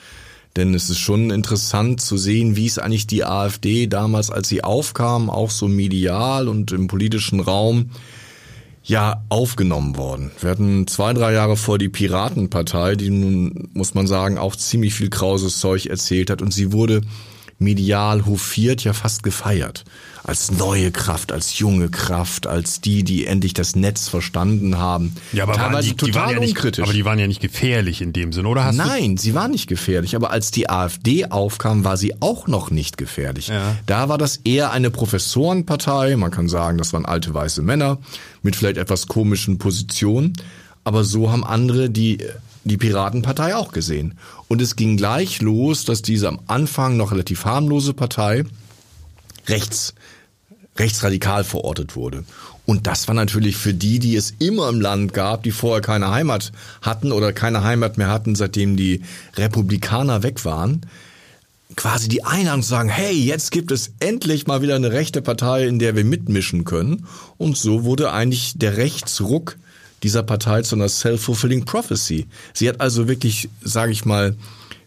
Denn 0.56 0.74
es 0.74 0.90
ist 0.90 0.98
schon 0.98 1.30
interessant 1.30 2.00
zu 2.00 2.16
sehen, 2.16 2.56
wie 2.56 2.66
es 2.66 2.78
eigentlich 2.78 3.06
die 3.06 3.24
AfD 3.24 3.86
damals, 3.86 4.30
als 4.30 4.48
sie 4.48 4.64
aufkam, 4.64 5.30
auch 5.30 5.50
so 5.50 5.68
medial 5.68 6.48
und 6.48 6.72
im 6.72 6.88
politischen 6.88 7.38
Raum, 7.38 7.90
ja, 8.82 9.22
aufgenommen 9.28 9.96
worden. 9.96 10.32
Wir 10.40 10.50
hatten 10.50 10.86
zwei, 10.88 11.12
drei 11.14 11.32
Jahre 11.32 11.56
vor 11.56 11.78
die 11.78 11.88
Piratenpartei, 11.88 12.96
die 12.96 13.10
nun, 13.10 13.70
muss 13.72 13.94
man 13.94 14.06
sagen, 14.06 14.36
auch 14.36 14.56
ziemlich 14.56 14.94
viel 14.94 15.10
krauses 15.10 15.58
Zeug 15.58 15.86
erzählt 15.86 16.28
hat 16.28 16.42
und 16.42 16.52
sie 16.52 16.72
wurde 16.72 17.00
medial 17.58 18.26
hofiert, 18.26 18.84
ja 18.84 18.92
fast 18.92 19.22
gefeiert. 19.22 19.84
Als 20.22 20.50
neue 20.50 20.90
Kraft, 20.90 21.32
als 21.32 21.58
junge 21.58 21.90
Kraft, 21.90 22.46
als 22.46 22.80
die, 22.80 23.04
die 23.04 23.26
endlich 23.26 23.52
das 23.52 23.76
Netz 23.76 24.08
verstanden 24.08 24.78
haben. 24.78 25.14
waren 25.46 25.56
Teilweise 25.58 25.88
die, 25.88 25.96
total 25.96 26.10
die 26.10 26.14
waren 26.14 26.30
ja 26.32 26.40
nicht, 26.40 26.56
unkritisch. 26.56 26.82
Aber 26.82 26.92
die 26.94 27.04
waren 27.04 27.18
ja 27.18 27.26
nicht 27.26 27.42
gefährlich 27.42 28.00
in 28.00 28.14
dem 28.14 28.32
Sinn, 28.32 28.46
oder 28.46 28.64
hast 28.64 28.76
Nein, 28.76 29.18
sie 29.18 29.34
war 29.34 29.48
nicht 29.48 29.68
gefährlich, 29.68 30.16
aber 30.16 30.30
als 30.30 30.50
die 30.50 30.70
AfD 30.70 31.26
aufkam, 31.26 31.84
war 31.84 31.98
sie 31.98 32.14
auch 32.20 32.46
noch 32.46 32.70
nicht 32.70 32.96
gefährlich. 32.96 33.48
Ja. 33.48 33.76
Da 33.84 34.08
war 34.08 34.16
das 34.16 34.38
eher 34.44 34.70
eine 34.72 34.90
Professorenpartei, 34.90 36.16
man 36.16 36.30
kann 36.30 36.48
sagen, 36.48 36.78
das 36.78 36.94
waren 36.94 37.04
alte 37.04 37.34
weiße 37.34 37.60
Männer 37.60 37.98
mit 38.42 38.56
vielleicht 38.56 38.78
etwas 38.78 39.08
komischen 39.08 39.58
Positionen, 39.58 40.32
aber 40.84 41.04
so 41.04 41.30
haben 41.30 41.44
andere 41.44 41.90
die 41.90 42.18
die 42.64 42.78
Piratenpartei 42.78 43.54
auch 43.54 43.72
gesehen. 43.72 44.14
Und 44.48 44.60
es 44.60 44.76
ging 44.76 44.96
gleich 44.96 45.40
los, 45.40 45.84
dass 45.84 46.02
diese 46.02 46.28
am 46.28 46.40
Anfang 46.46 46.96
noch 46.96 47.12
relativ 47.12 47.44
harmlose 47.44 47.94
Partei 47.94 48.44
rechts, 49.46 49.94
rechtsradikal 50.76 51.44
verortet 51.44 51.96
wurde. 51.96 52.24
Und 52.66 52.86
das 52.86 53.08
war 53.08 53.14
natürlich 53.14 53.56
für 53.56 53.74
die, 53.74 53.98
die 53.98 54.16
es 54.16 54.34
immer 54.38 54.68
im 54.68 54.80
Land 54.80 55.12
gab, 55.12 55.42
die 55.42 55.50
vorher 55.50 55.82
keine 55.82 56.10
Heimat 56.10 56.52
hatten 56.80 57.12
oder 57.12 57.32
keine 57.32 57.62
Heimat 57.62 57.98
mehr 57.98 58.08
hatten, 58.08 58.34
seitdem 58.34 58.76
die 58.76 59.02
Republikaner 59.36 60.22
weg 60.22 60.44
waren, 60.44 60.86
quasi 61.76 62.08
die 62.08 62.24
Einladung 62.24 62.62
zu 62.62 62.70
sagen, 62.70 62.88
hey, 62.88 63.12
jetzt 63.12 63.50
gibt 63.50 63.70
es 63.70 63.92
endlich 64.00 64.46
mal 64.46 64.62
wieder 64.62 64.76
eine 64.76 64.92
rechte 64.92 65.20
Partei, 65.20 65.66
in 65.66 65.78
der 65.78 65.94
wir 65.94 66.04
mitmischen 66.04 66.64
können. 66.64 67.06
Und 67.36 67.58
so 67.58 67.84
wurde 67.84 68.12
eigentlich 68.12 68.54
der 68.56 68.76
Rechtsruck 68.76 69.56
dieser 70.04 70.22
Partei 70.22 70.62
zu 70.62 70.76
einer 70.76 70.88
self-fulfilling 70.88 71.64
prophecy. 71.64 72.26
Sie 72.52 72.68
hat 72.68 72.80
also 72.80 73.08
wirklich, 73.08 73.48
sage 73.62 73.90
ich 73.90 74.04
mal, 74.04 74.36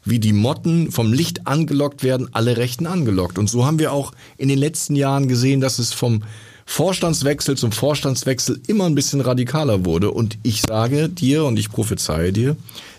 wie 0.06 0.20
die 0.20 0.32
Motten 0.32 0.92
vom 0.92 1.12
Licht 1.12 1.48
angelockt 1.48 2.04
werden, 2.04 2.30
alle 2.32 2.56
Rechten 2.56 2.88
angelockt. 2.88 3.38
Und 3.38 3.50
so 3.50 3.66
haben 3.66 3.80
wir 3.80 3.92
auch 3.92 4.14
in 4.38 4.48
den 4.48 4.58
letzten 4.58 4.96
Jahren 4.96 5.28
gesehen, 5.28 5.60
dass 5.60 5.80
es 5.80 5.92
vom 5.92 6.24
Vorstandswechsel 6.66 7.58
zum 7.58 7.72
Vorstandswechsel 7.72 8.62
immer 8.68 8.86
ein 8.86 8.96
bisschen 8.96 9.22
radikaler 9.22 9.86
wurde. 9.86 10.12
Und 10.12 10.38
ich 10.44 10.62
sage 10.62 11.10
dir 11.10 11.44
und 11.46 11.60
ich 11.60 11.70
prophezeie 11.70 12.32
dir, 12.32 12.56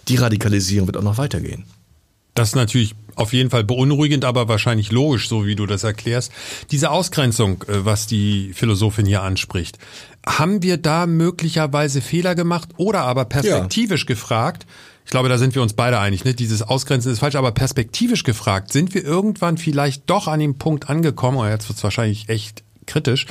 die 0.09 0.17
Radikalisierung 0.17 0.87
wird 0.87 0.97
auch 0.97 1.03
noch 1.03 1.19
weitergehen. 1.19 1.65
Das 2.35 2.51
ist 2.51 2.57
natürlich 2.57 2.95
auf 3.19 3.33
jeden 3.33 3.51
Fall 3.51 3.65
beunruhigend, 3.65 4.25
aber 4.25 4.49
wahrscheinlich 4.49 4.93
logisch, 4.93 5.29
so 5.29 5.47
wie 5.47 5.57
du 5.57 5.67
das 5.67 5.85
erklärst. 5.85 6.33
Diese 6.71 6.91
Ausgrenzung, 6.91 7.65
äh, 7.69 7.85
was 7.85 8.07
die 8.07 8.53
Philosophin 8.55 9.07
hier 9.07 9.23
anspricht, 9.23 9.79
haben 10.27 10.63
wir 10.63 10.77
da 10.77 11.07
möglicherweise 11.07 12.01
Fehler 12.01 12.35
gemacht 12.35 12.71
oder 12.77 13.01
aber 13.01 13.25
perspektivisch 13.25 14.03
ja. 14.03 14.07
gefragt? 14.07 14.67
Ich 15.05 15.11
glaube, 15.11 15.31
da 15.31 15.39
sind 15.39 15.55
wir 15.55 15.63
uns 15.63 15.73
beide 15.73 15.99
einig. 16.01 16.27
Ne? 16.27 16.35
Dieses 16.35 16.61
Ausgrenzen 16.61 17.11
ist 17.11 17.21
falsch, 17.21 17.37
aber 17.37 17.53
perspektivisch 17.53 18.25
gefragt, 18.25 18.73
sind 18.73 18.93
wir 18.93 19.03
irgendwann 19.03 19.57
vielleicht 19.57 20.03
doch 20.11 20.29
an 20.29 20.39
dem 20.39 20.59
Punkt 20.59 20.91
angekommen, 20.91 21.39
oder 21.39 21.51
jetzt 21.51 21.67
wird 21.69 21.79
es 21.79 21.85
wahrscheinlich 21.85 22.29
echt 22.29 22.63
kritisch, 22.89 23.27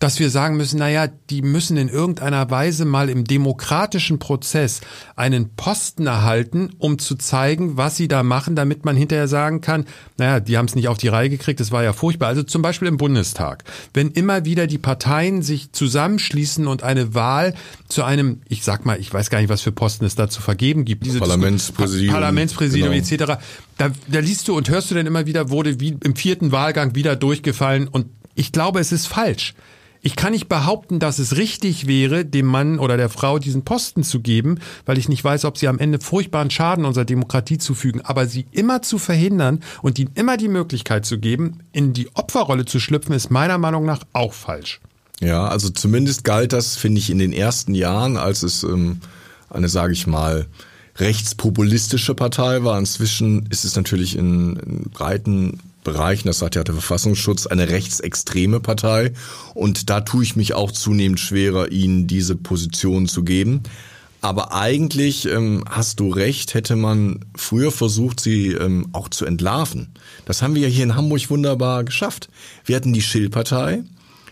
dass 0.00 0.18
wir 0.18 0.30
sagen 0.30 0.56
müssen, 0.56 0.78
naja, 0.78 1.08
die 1.28 1.42
müssen 1.42 1.76
in 1.76 1.88
irgendeiner 1.88 2.50
Weise 2.50 2.86
mal 2.86 3.10
im 3.10 3.24
demokratischen 3.24 4.18
Prozess 4.18 4.80
einen 5.14 5.54
Posten 5.56 6.06
erhalten, 6.06 6.70
um 6.78 6.98
zu 6.98 7.16
zeigen, 7.16 7.76
was 7.76 7.98
sie 7.98 8.08
da 8.08 8.22
machen, 8.22 8.56
damit 8.56 8.86
man 8.86 8.96
hinterher 8.96 9.28
sagen 9.28 9.60
kann, 9.60 9.84
naja, 10.16 10.40
die 10.40 10.56
haben 10.56 10.64
es 10.64 10.74
nicht 10.74 10.88
auf 10.88 10.96
die 10.96 11.08
Reihe 11.08 11.28
gekriegt, 11.28 11.60
das 11.60 11.70
war 11.70 11.84
ja 11.84 11.92
furchtbar. 11.92 12.28
Also 12.28 12.42
zum 12.42 12.62
Beispiel 12.62 12.88
im 12.88 12.96
Bundestag. 12.96 13.64
Wenn 13.92 14.10
immer 14.10 14.46
wieder 14.46 14.66
die 14.66 14.78
Parteien 14.78 15.42
sich 15.42 15.72
zusammenschließen 15.72 16.66
und 16.66 16.82
eine 16.82 17.14
Wahl 17.14 17.54
zu 17.88 18.02
einem, 18.02 18.40
ich 18.48 18.64
sag 18.64 18.86
mal, 18.86 18.98
ich 18.98 19.12
weiß 19.12 19.28
gar 19.28 19.40
nicht, 19.40 19.50
was 19.50 19.60
für 19.60 19.72
Posten 19.72 20.06
es 20.06 20.14
da 20.14 20.30
zu 20.30 20.40
vergeben 20.40 20.86
gibt. 20.86 21.04
Diese 21.04 21.18
Parlamentspräsidium. 21.18 22.14
Parlamentspräsidium 22.14 22.92
genau. 22.92 23.04
etc. 23.04 23.42
Da, 23.76 23.90
da 24.08 24.20
liest 24.20 24.48
du 24.48 24.56
und 24.56 24.70
hörst 24.70 24.90
du 24.90 24.94
dann 24.94 25.06
immer 25.06 25.26
wieder, 25.26 25.50
wurde 25.50 25.78
wie 25.78 25.98
im 26.02 26.16
vierten 26.16 26.52
Wahlgang 26.52 26.94
wieder 26.94 27.16
durchgefallen 27.16 27.86
und 27.86 28.06
ich 28.40 28.52
glaube, 28.52 28.80
es 28.80 28.90
ist 28.90 29.06
falsch. 29.06 29.54
Ich 30.00 30.16
kann 30.16 30.32
nicht 30.32 30.48
behaupten, 30.48 30.98
dass 30.98 31.18
es 31.18 31.36
richtig 31.36 31.86
wäre, 31.86 32.24
dem 32.24 32.46
Mann 32.46 32.78
oder 32.78 32.96
der 32.96 33.10
Frau 33.10 33.38
diesen 33.38 33.64
Posten 33.66 34.02
zu 34.02 34.20
geben, 34.20 34.60
weil 34.86 34.96
ich 34.96 35.10
nicht 35.10 35.22
weiß, 35.22 35.44
ob 35.44 35.58
sie 35.58 35.68
am 35.68 35.78
Ende 35.78 36.00
furchtbaren 36.00 36.50
Schaden 36.50 36.86
unserer 36.86 37.04
Demokratie 37.04 37.58
zufügen. 37.58 38.00
Aber 38.00 38.26
sie 38.26 38.46
immer 38.50 38.80
zu 38.80 38.96
verhindern 38.96 39.60
und 39.82 39.98
ihnen 39.98 40.12
immer 40.14 40.38
die 40.38 40.48
Möglichkeit 40.48 41.04
zu 41.04 41.18
geben, 41.18 41.58
in 41.72 41.92
die 41.92 42.08
Opferrolle 42.14 42.64
zu 42.64 42.80
schlüpfen, 42.80 43.14
ist 43.14 43.30
meiner 43.30 43.58
Meinung 43.58 43.84
nach 43.84 44.04
auch 44.14 44.32
falsch. 44.32 44.80
Ja, 45.20 45.46
also 45.46 45.68
zumindest 45.68 46.24
galt 46.24 46.54
das, 46.54 46.78
finde 46.78 46.98
ich, 46.98 47.10
in 47.10 47.18
den 47.18 47.34
ersten 47.34 47.74
Jahren, 47.74 48.16
als 48.16 48.42
es 48.42 48.62
ähm, 48.62 49.02
eine, 49.50 49.68
sage 49.68 49.92
ich 49.92 50.06
mal, 50.06 50.46
rechtspopulistische 50.96 52.14
Partei 52.14 52.64
war. 52.64 52.78
Inzwischen 52.78 53.44
ist 53.50 53.66
es 53.66 53.76
natürlich 53.76 54.16
in, 54.16 54.56
in 54.56 54.90
breiten 54.90 55.60
Bereichen, 55.84 56.28
das 56.28 56.38
sagt 56.38 56.56
ja 56.56 56.64
der 56.64 56.74
Verfassungsschutz, 56.74 57.46
eine 57.46 57.68
rechtsextreme 57.68 58.60
Partei. 58.60 59.12
Und 59.54 59.90
da 59.90 60.00
tue 60.00 60.22
ich 60.22 60.36
mich 60.36 60.54
auch 60.54 60.72
zunehmend 60.72 61.20
schwerer, 61.20 61.70
ihnen 61.72 62.06
diese 62.06 62.36
Position 62.36 63.08
zu 63.08 63.24
geben. 63.24 63.62
Aber 64.22 64.52
eigentlich 64.52 65.26
ähm, 65.26 65.64
hast 65.68 65.98
du 65.98 66.10
recht, 66.10 66.52
hätte 66.52 66.76
man 66.76 67.24
früher 67.34 67.72
versucht, 67.72 68.20
sie 68.20 68.48
ähm, 68.48 68.88
auch 68.92 69.08
zu 69.08 69.24
entlarven. 69.24 69.88
Das 70.26 70.42
haben 70.42 70.54
wir 70.54 70.62
ja 70.62 70.68
hier 70.68 70.84
in 70.84 70.94
Hamburg 70.94 71.30
wunderbar 71.30 71.84
geschafft. 71.84 72.28
Wir 72.66 72.76
hatten 72.76 72.92
die 72.92 73.00
Schill-Partei, 73.00 73.82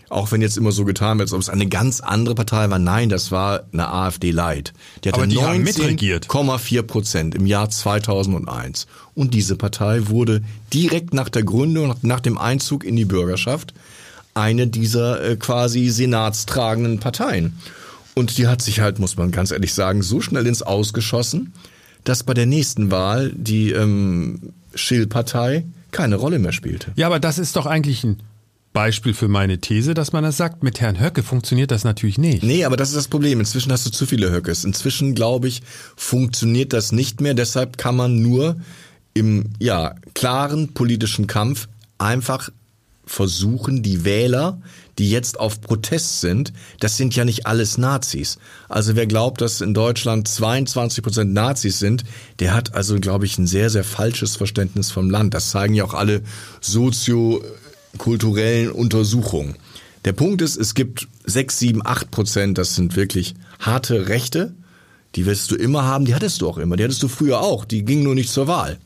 auch 0.09 0.31
wenn 0.31 0.41
jetzt 0.41 0.57
immer 0.57 0.71
so 0.71 0.85
getan 0.85 1.19
wird, 1.19 1.27
als 1.27 1.33
ob 1.33 1.41
es 1.41 1.49
eine 1.49 1.67
ganz 1.67 2.01
andere 2.01 2.35
Partei 2.35 2.69
war. 2.69 2.79
Nein, 2.79 3.09
das 3.09 3.31
war 3.31 3.63
eine 3.71 3.87
AfD 3.89 4.31
Light. 4.31 4.73
Die 5.03 5.09
hatte 5.09 5.21
19,4 5.21 6.81
Prozent 6.83 7.35
im 7.35 7.45
Jahr 7.45 7.69
2001. 7.69 8.87
Und 9.13 9.33
diese 9.33 9.55
Partei 9.55 10.07
wurde 10.07 10.41
direkt 10.73 11.13
nach 11.13 11.29
der 11.29 11.43
Gründung, 11.43 11.95
nach 12.01 12.19
dem 12.19 12.37
Einzug 12.37 12.83
in 12.83 12.95
die 12.95 13.05
Bürgerschaft, 13.05 13.73
eine 14.33 14.67
dieser 14.67 15.23
äh, 15.23 15.35
quasi 15.35 15.89
senatstragenden 15.89 16.99
Parteien. 16.99 17.57
Und 18.15 18.37
die 18.37 18.47
hat 18.47 18.61
sich 18.61 18.79
halt, 18.79 18.99
muss 18.99 19.17
man 19.17 19.31
ganz 19.31 19.51
ehrlich 19.51 19.73
sagen, 19.73 20.01
so 20.01 20.21
schnell 20.21 20.47
ins 20.47 20.61
Ausgeschossen, 20.61 21.53
dass 22.03 22.23
bei 22.23 22.33
der 22.33 22.45
nächsten 22.45 22.91
Wahl 22.91 23.31
die 23.35 23.71
ähm, 23.71 24.53
Schill-Partei 24.73 25.65
keine 25.91 26.15
Rolle 26.15 26.39
mehr 26.39 26.51
spielte. 26.51 26.91
Ja, 26.95 27.07
aber 27.07 27.19
das 27.19 27.39
ist 27.39 27.55
doch 27.55 27.65
eigentlich 27.65 28.03
ein 28.03 28.17
Beispiel 28.73 29.13
für 29.13 29.27
meine 29.27 29.59
These, 29.59 29.93
dass 29.93 30.13
man 30.13 30.23
das 30.23 30.37
sagt. 30.37 30.63
Mit 30.63 30.79
Herrn 30.79 30.99
Höcke 30.99 31.23
funktioniert 31.23 31.71
das 31.71 31.83
natürlich 31.83 32.17
nicht. 32.17 32.43
Nee, 32.43 32.65
aber 32.65 32.77
das 32.77 32.89
ist 32.89 32.97
das 32.97 33.07
Problem. 33.07 33.39
Inzwischen 33.39 33.71
hast 33.71 33.85
du 33.85 33.89
zu 33.89 34.05
viele 34.05 34.31
Höckes. 34.31 34.63
Inzwischen, 34.63 35.15
glaube 35.15 35.47
ich, 35.47 35.61
funktioniert 35.95 36.73
das 36.73 36.91
nicht 36.91 37.21
mehr. 37.21 37.33
Deshalb 37.33 37.77
kann 37.77 37.95
man 37.95 38.21
nur 38.21 38.57
im 39.13 39.45
ja, 39.59 39.95
klaren 40.13 40.73
politischen 40.73 41.27
Kampf 41.27 41.67
einfach 41.97 42.49
versuchen, 43.05 43.81
die 43.81 44.05
Wähler, 44.05 44.61
die 44.99 45.09
jetzt 45.09 45.39
auf 45.39 45.61
Protest 45.61 46.21
sind, 46.21 46.53
das 46.79 46.95
sind 46.95 47.15
ja 47.15 47.25
nicht 47.25 47.47
alles 47.47 47.77
Nazis. 47.77 48.37
Also 48.67 48.95
wer 48.95 49.07
glaubt, 49.07 49.41
dass 49.41 49.61
in 49.61 49.73
Deutschland 49.73 50.27
22 50.27 51.03
Prozent 51.03 51.33
Nazis 51.33 51.79
sind, 51.79 52.03
der 52.39 52.53
hat 52.53 52.75
also, 52.75 52.99
glaube 52.99 53.25
ich, 53.25 53.37
ein 53.37 53.47
sehr, 53.47 53.69
sehr 53.69 53.83
falsches 53.83 54.35
Verständnis 54.35 54.91
vom 54.91 55.09
Land. 55.09 55.33
Das 55.33 55.49
zeigen 55.49 55.73
ja 55.73 55.85
auch 55.85 55.95
alle 55.95 56.21
soziokulturellen 57.91 58.71
Untersuchungen. 58.71 59.55
Der 60.05 60.13
Punkt 60.13 60.41
ist, 60.41 60.55
es 60.55 60.73
gibt 60.73 61.07
6, 61.25 61.59
7, 61.59 61.81
8 61.85 62.11
Prozent, 62.11 62.57
das 62.57 62.75
sind 62.75 62.95
wirklich 62.95 63.35
harte 63.59 64.07
Rechte. 64.07 64.53
Die 65.15 65.25
wirst 65.25 65.51
du 65.51 65.55
immer 65.55 65.83
haben, 65.83 66.05
die 66.05 66.15
hattest 66.15 66.41
du 66.41 66.47
auch 66.47 66.57
immer, 66.57 66.77
die 66.77 66.83
hattest 66.83 67.03
du 67.03 67.07
früher 67.07 67.41
auch, 67.41 67.65
die 67.65 67.83
gingen 67.83 68.03
nur 68.03 68.15
nicht 68.15 68.31
zur 68.31 68.47
Wahl. 68.47 68.77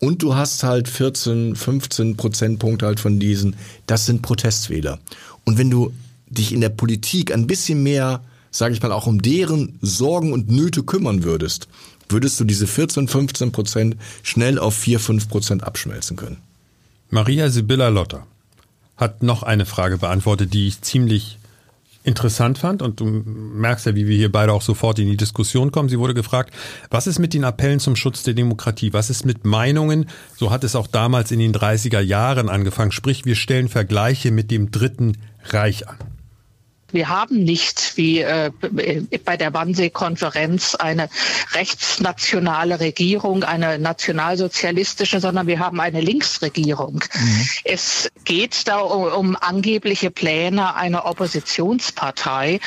Und 0.00 0.22
du 0.22 0.36
hast 0.36 0.62
halt 0.62 0.88
14, 0.88 1.56
15 1.56 2.16
Prozentpunkte 2.16 2.86
halt 2.86 3.00
von 3.00 3.18
diesen, 3.18 3.56
das 3.86 4.06
sind 4.06 4.22
Protestwähler. 4.22 5.00
Und 5.44 5.58
wenn 5.58 5.70
du 5.70 5.92
dich 6.28 6.52
in 6.52 6.60
der 6.60 6.68
Politik 6.68 7.32
ein 7.32 7.48
bisschen 7.48 7.82
mehr, 7.82 8.22
sage 8.52 8.74
ich 8.74 8.82
mal, 8.82 8.92
auch 8.92 9.08
um 9.08 9.20
deren 9.20 9.76
Sorgen 9.82 10.32
und 10.32 10.50
Nöte 10.50 10.84
kümmern 10.84 11.24
würdest, 11.24 11.66
würdest 12.08 12.38
du 12.38 12.44
diese 12.44 12.68
14, 12.68 13.08
15 13.08 13.50
Prozent 13.50 13.96
schnell 14.22 14.58
auf 14.58 14.74
4, 14.74 15.00
5 15.00 15.28
Prozent 15.28 15.64
abschmelzen 15.64 16.16
können. 16.16 16.38
Maria 17.10 17.48
Sibylla 17.50 17.88
Lotter 17.88 18.26
hat 18.96 19.22
noch 19.22 19.42
eine 19.42 19.64
Frage 19.64 19.98
beantwortet, 19.98 20.52
die 20.52 20.68
ich 20.68 20.82
ziemlich 20.82 21.38
interessant 22.04 22.58
fand 22.58 22.80
und 22.82 23.00
du 23.00 23.04
merkst 23.04 23.86
ja, 23.86 23.94
wie 23.94 24.06
wir 24.06 24.16
hier 24.16 24.32
beide 24.32 24.52
auch 24.52 24.62
sofort 24.62 24.98
in 24.98 25.08
die 25.08 25.16
Diskussion 25.16 25.70
kommen. 25.72 25.88
Sie 25.88 25.98
wurde 25.98 26.14
gefragt, 26.14 26.54
was 26.90 27.06
ist 27.06 27.18
mit 27.18 27.34
den 27.34 27.44
Appellen 27.44 27.80
zum 27.80 27.96
Schutz 27.96 28.22
der 28.22 28.34
Demokratie? 28.34 28.92
Was 28.92 29.10
ist 29.10 29.26
mit 29.26 29.44
Meinungen? 29.44 30.06
So 30.36 30.50
hat 30.50 30.64
es 30.64 30.74
auch 30.74 30.86
damals 30.86 31.30
in 31.30 31.38
den 31.38 31.54
30er 31.54 32.00
Jahren 32.00 32.48
angefangen. 32.48 32.92
Sprich, 32.92 33.24
wir 33.24 33.36
stellen 33.36 33.68
Vergleiche 33.68 34.30
mit 34.30 34.50
dem 34.50 34.70
Dritten 34.70 35.18
Reich 35.50 35.88
an. 35.88 35.96
Wir 36.90 37.10
haben 37.10 37.44
nicht 37.44 37.96
wie 37.96 38.20
äh, 38.20 38.50
bei 39.24 39.36
der 39.36 39.52
Wannsee-Konferenz 39.52 40.74
eine 40.74 41.10
rechtsnationale 41.52 42.80
Regierung, 42.80 43.44
eine 43.44 43.78
nationalsozialistische, 43.78 45.20
sondern 45.20 45.46
wir 45.46 45.58
haben 45.58 45.80
eine 45.80 46.00
Linksregierung. 46.00 47.04
Mhm. 47.14 47.48
Es 47.64 48.10
geht 48.24 48.66
da 48.68 48.78
um, 48.78 49.04
um, 49.12 49.36
angebliche 49.36 50.10
Pläne 50.10 50.76
einer 50.76 51.04
Oppositionspartei. 51.04 52.58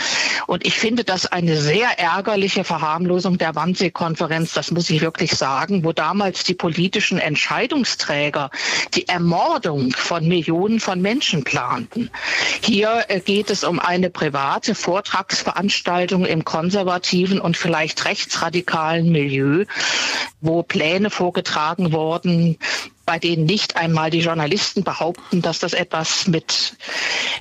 Und 0.46 0.68
ich 0.68 0.78
finde 0.78 1.04
das 1.04 1.26
eine 1.26 1.58
sehr 1.58 1.98
ärgerliche 1.98 2.64
Verharmlosung 2.64 3.40
der 3.40 3.56
Wannsee-Konferenz, 3.56 4.54
das 4.54 4.70
muss 4.70 4.90
ich 4.92 5.02
wirklich 5.02 5.32
sagen, 5.32 5.84
wo 5.84 5.94
damals 5.94 6.44
die 6.44 6.54
politischen 6.54 7.18
Entscheidungsträger 7.18 8.52
die 8.94 9.08
Ermordung 9.08 9.92
von 9.94 10.28
Millionen 10.28 10.80
von 10.80 11.02
Menschen 11.02 11.44
planten. 11.44 12.12
Hier 12.62 13.06
äh, 13.08 13.20
geht 13.20 13.50
es 13.50 13.64
um 13.64 13.80
eine 13.80 14.11
private 14.12 14.76
Vortragsveranstaltung 14.76 16.26
im 16.26 16.46
konservativen 16.46 17.40
und 17.40 17.58
vielleicht 17.58 18.06
rechtsradikalen 18.06 19.12
Milieu, 19.12 19.66
wo 20.42 20.64
Pläne 20.64 21.10
vorgetragen 21.10 21.92
wurden, 21.92 22.58
bei 23.06 23.20
denen 23.20 23.46
nicht 23.46 23.76
einmal 23.76 24.10
die 24.10 24.20
Journalisten 24.20 24.84
behaupten, 24.84 25.42
dass 25.42 25.60
das 25.60 25.74
etwas 25.74 26.28
mit 26.28 26.76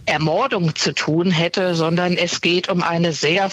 Ermordung 0.06 0.74
zu 0.74 0.94
tun 0.94 1.30
hätte, 1.30 1.74
sondern 1.74 2.16
es 2.16 2.40
geht 2.40 2.68
um 2.68 2.82
eine 2.82 3.12
sehr 3.12 3.50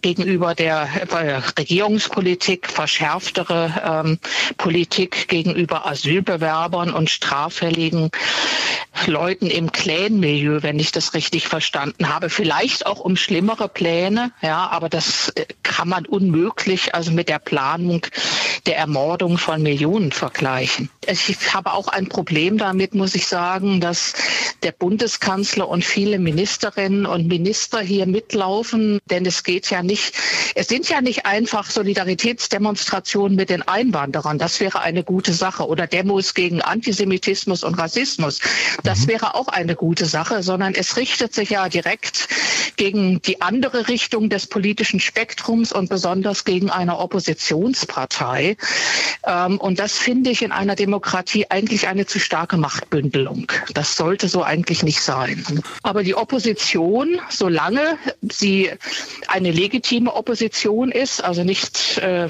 gegenüber 0.00 0.54
der 0.54 0.88
äh, 1.10 1.40
Regierungspolitik 1.58 2.68
verschärftere 2.68 4.02
ähm, 4.04 4.18
Politik 4.56 5.28
gegenüber 5.28 5.86
Asylbewerbern 5.86 6.92
und 6.92 7.10
straffälligen 7.10 8.10
Leuten 9.06 9.46
im 9.46 9.72
Clan-Milieu, 9.72 10.62
wenn 10.62 10.78
ich 10.78 10.92
das 10.92 11.14
richtig 11.14 11.48
verstanden 11.48 12.08
habe. 12.08 12.30
Vielleicht 12.30 12.86
auch 12.86 13.00
um 13.00 13.16
schlimmere 13.16 13.68
Pläne, 13.68 14.32
ja, 14.42 14.68
aber 14.68 14.88
das 14.88 15.30
äh, 15.30 15.46
kann 15.62 15.88
man 15.88 16.06
unmöglich, 16.06 16.94
also 16.94 17.10
mit 17.10 17.28
der 17.28 17.38
Planung 17.38 18.06
der 18.66 18.76
Ermordung 18.76 19.38
von 19.38 19.62
Millionen 19.62 20.12
vergleichen. 20.12 20.90
Ich 21.04 21.52
habe 21.52 21.72
auch 21.72 21.88
ein 21.88 22.08
Problem 22.08 22.58
damit, 22.58 22.94
muss 22.94 23.16
ich 23.16 23.26
sagen, 23.26 23.80
dass 23.80 24.12
der 24.62 24.70
Bundeskanzler 24.70 25.68
und 25.68 25.84
viele 25.84 26.20
Ministerinnen 26.20 27.06
und 27.06 27.26
Minister 27.26 27.80
hier 27.80 28.06
mitlaufen, 28.06 29.00
denn 29.10 29.26
es 29.26 29.42
geht 29.42 29.68
ja 29.70 29.82
nicht, 29.82 30.14
es 30.54 30.68
sind 30.68 30.88
ja 30.88 31.00
nicht 31.00 31.26
einfach 31.26 31.68
Solidaritätsdemonstrationen 31.70 33.36
mit 33.36 33.50
den 33.50 33.62
Einwanderern. 33.62 34.38
Das 34.38 34.60
wäre 34.60 34.80
eine 34.80 35.02
gute 35.02 35.32
Sache 35.32 35.66
oder 35.66 35.88
Demos 35.88 36.34
gegen 36.34 36.62
Antisemitismus 36.62 37.64
und 37.64 37.74
Rassismus. 37.74 38.38
Das 38.84 39.00
mhm. 39.00 39.08
wäre 39.08 39.34
auch 39.34 39.48
eine 39.48 39.74
gute 39.74 40.06
Sache, 40.06 40.44
sondern 40.44 40.72
es 40.74 40.96
richtet 40.96 41.34
sich 41.34 41.50
ja 41.50 41.68
direkt 41.68 42.28
gegen 42.76 43.20
die 43.22 43.40
andere 43.40 43.88
Richtung 43.88 44.30
des 44.30 44.46
politischen 44.46 45.00
Spektrums 45.00 45.72
und 45.72 45.88
besonders 45.88 46.44
gegen 46.44 46.70
eine 46.70 46.98
Oppositionspartei. 46.98 48.56
Ähm, 49.26 49.58
und 49.58 49.80
das 49.80 49.98
finde 49.98 50.30
ich 50.30 50.42
in 50.42 50.52
einer 50.52 50.76
Demokratie 50.76 50.91
eigentlich 51.50 51.88
eine 51.88 52.06
zu 52.06 52.18
starke 52.18 52.56
Machtbündelung. 52.56 53.50
Das 53.74 53.96
sollte 53.96 54.28
so 54.28 54.42
eigentlich 54.42 54.82
nicht 54.82 55.00
sein. 55.00 55.62
Aber 55.82 56.02
die 56.02 56.14
Opposition, 56.14 57.20
solange 57.30 57.98
sie 58.30 58.70
eine 59.28 59.50
legitime 59.50 60.14
Opposition 60.14 60.90
ist, 60.90 61.22
also 61.22 61.44
nicht 61.44 61.98
äh, 61.98 62.28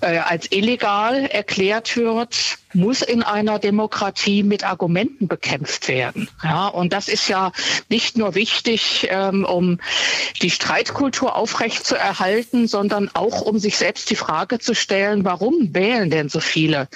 äh, 0.00 0.18
als 0.18 0.50
illegal 0.52 1.26
erklärt 1.26 1.96
wird, 1.96 2.58
muss 2.72 3.02
in 3.02 3.22
einer 3.22 3.58
Demokratie 3.58 4.42
mit 4.42 4.64
Argumenten 4.64 5.26
bekämpft 5.26 5.88
werden. 5.88 6.28
Ja, 6.42 6.68
und 6.68 6.92
das 6.92 7.08
ist 7.08 7.28
ja 7.28 7.52
nicht 7.88 8.16
nur 8.16 8.34
wichtig, 8.34 9.08
ähm, 9.10 9.44
um 9.44 9.80
die 10.42 10.50
Streitkultur 10.50 11.34
aufrechtzuerhalten, 11.34 12.68
sondern 12.68 13.10
auch 13.14 13.40
um 13.40 13.58
sich 13.58 13.76
selbst 13.76 14.10
die 14.10 14.16
Frage 14.16 14.58
zu 14.58 14.74
stellen, 14.74 15.24
warum 15.24 15.74
wählen 15.74 16.10
denn 16.10 16.28
so 16.28 16.40
viele 16.40 16.88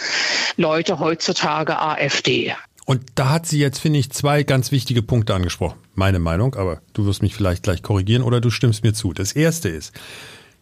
Leute 0.56 0.98
heutzutage 0.98 1.80
AfD? 1.80 2.54
Und 2.84 3.02
da 3.14 3.30
hat 3.30 3.46
sie 3.46 3.58
jetzt, 3.58 3.78
finde 3.78 4.00
ich, 4.00 4.10
zwei 4.10 4.42
ganz 4.42 4.72
wichtige 4.72 5.02
Punkte 5.02 5.34
angesprochen. 5.34 5.78
Meine 5.94 6.18
Meinung, 6.18 6.54
aber 6.56 6.80
du 6.92 7.06
wirst 7.06 7.22
mich 7.22 7.34
vielleicht 7.34 7.62
gleich 7.62 7.82
korrigieren 7.82 8.22
oder 8.22 8.40
du 8.40 8.50
stimmst 8.50 8.82
mir 8.82 8.92
zu. 8.92 9.12
Das 9.12 9.32
erste 9.32 9.68
ist, 9.68 9.92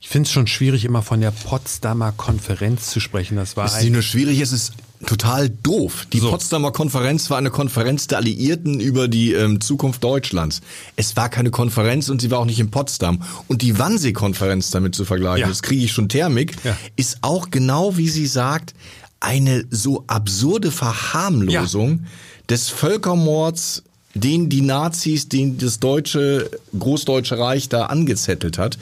ich 0.00 0.09
finde 0.09 0.26
es 0.26 0.33
schon 0.33 0.47
schwierig, 0.47 0.87
immer 0.87 1.02
von 1.02 1.21
der 1.21 1.30
Potsdamer 1.30 2.12
Konferenz 2.12 2.90
zu 2.90 3.00
sprechen. 3.00 3.37
Das 3.37 3.57
war 3.57 3.66
es 3.66 3.75
ist 3.75 3.83
nicht 3.83 3.92
nur 3.92 4.02
schwierig, 4.02 4.40
es 4.40 4.50
ist 4.50 4.73
total 5.07 5.50
doof. 5.50 6.07
Die 6.12 6.21
so. 6.21 6.30
Potsdamer 6.30 6.73
Konferenz 6.73 7.28
war 7.28 7.37
eine 7.37 7.50
Konferenz 7.50 8.07
der 8.07 8.19
Alliierten 8.19 8.80
über 8.80 9.09
die 9.09 9.33
ähm, 9.33 9.61
Zukunft 9.61 10.02
Deutschlands. 10.02 10.62
Es 10.97 11.16
war 11.16 11.28
keine 11.28 11.50
Konferenz 11.50 12.09
und 12.09 12.23
sie 12.23 12.30
war 12.30 12.38
auch 12.38 12.47
nicht 12.47 12.61
in 12.61 12.71
Potsdam. 12.71 13.23
Und 13.47 13.61
die 13.61 13.78
Wannsee-Konferenz 13.78 14.71
damit 14.71 14.95
zu 14.95 15.04
vergleichen, 15.04 15.42
ja. 15.42 15.49
das 15.49 15.62
kriege 15.62 15.85
ich 15.85 15.92
schon 15.92 16.09
Thermik, 16.09 16.57
ja. 16.64 16.76
ist 16.97 17.19
auch 17.21 17.50
genau, 17.50 17.99
wie 17.99 18.09
sie 18.09 18.26
sagt, 18.26 18.75
eine 19.21 19.66
so 19.71 20.04
absurde 20.07 20.71
Verharmlosung 20.71 21.90
ja. 21.90 22.09
des 22.49 22.71
Völkermords 22.71 23.83
den 24.14 24.49
die 24.49 24.62
Nazis, 24.62 25.28
den 25.28 25.59
das 25.59 25.78
deutsche, 25.78 26.50
Großdeutsche 26.76 27.38
Reich 27.38 27.69
da 27.69 27.87
angezettelt 27.87 28.59
hat 28.59 28.76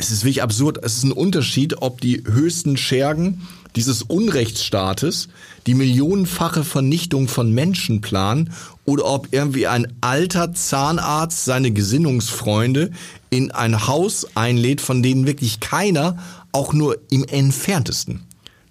es 0.00 0.10
ist 0.10 0.24
wirklich 0.24 0.42
absurd. 0.42 0.78
Es 0.82 0.96
ist 0.96 1.04
ein 1.04 1.12
Unterschied, 1.12 1.82
ob 1.82 2.00
die 2.00 2.24
höchsten 2.26 2.78
Schergen 2.78 3.46
dieses 3.76 4.02
Unrechtsstaates 4.02 5.28
die 5.66 5.74
millionenfache 5.74 6.64
Vernichtung 6.64 7.28
von 7.28 7.52
Menschen 7.52 8.00
planen 8.00 8.50
oder 8.86 9.04
ob 9.04 9.28
irgendwie 9.30 9.66
ein 9.66 9.92
alter 10.00 10.54
Zahnarzt 10.54 11.44
seine 11.44 11.70
Gesinnungsfreunde 11.70 12.92
in 13.28 13.50
ein 13.50 13.86
Haus 13.86 14.26
einlädt, 14.34 14.80
von 14.80 15.02
denen 15.02 15.26
wirklich 15.26 15.60
keiner 15.60 16.16
auch 16.50 16.72
nur 16.72 16.96
im 17.10 17.24
entferntesten 17.24 18.22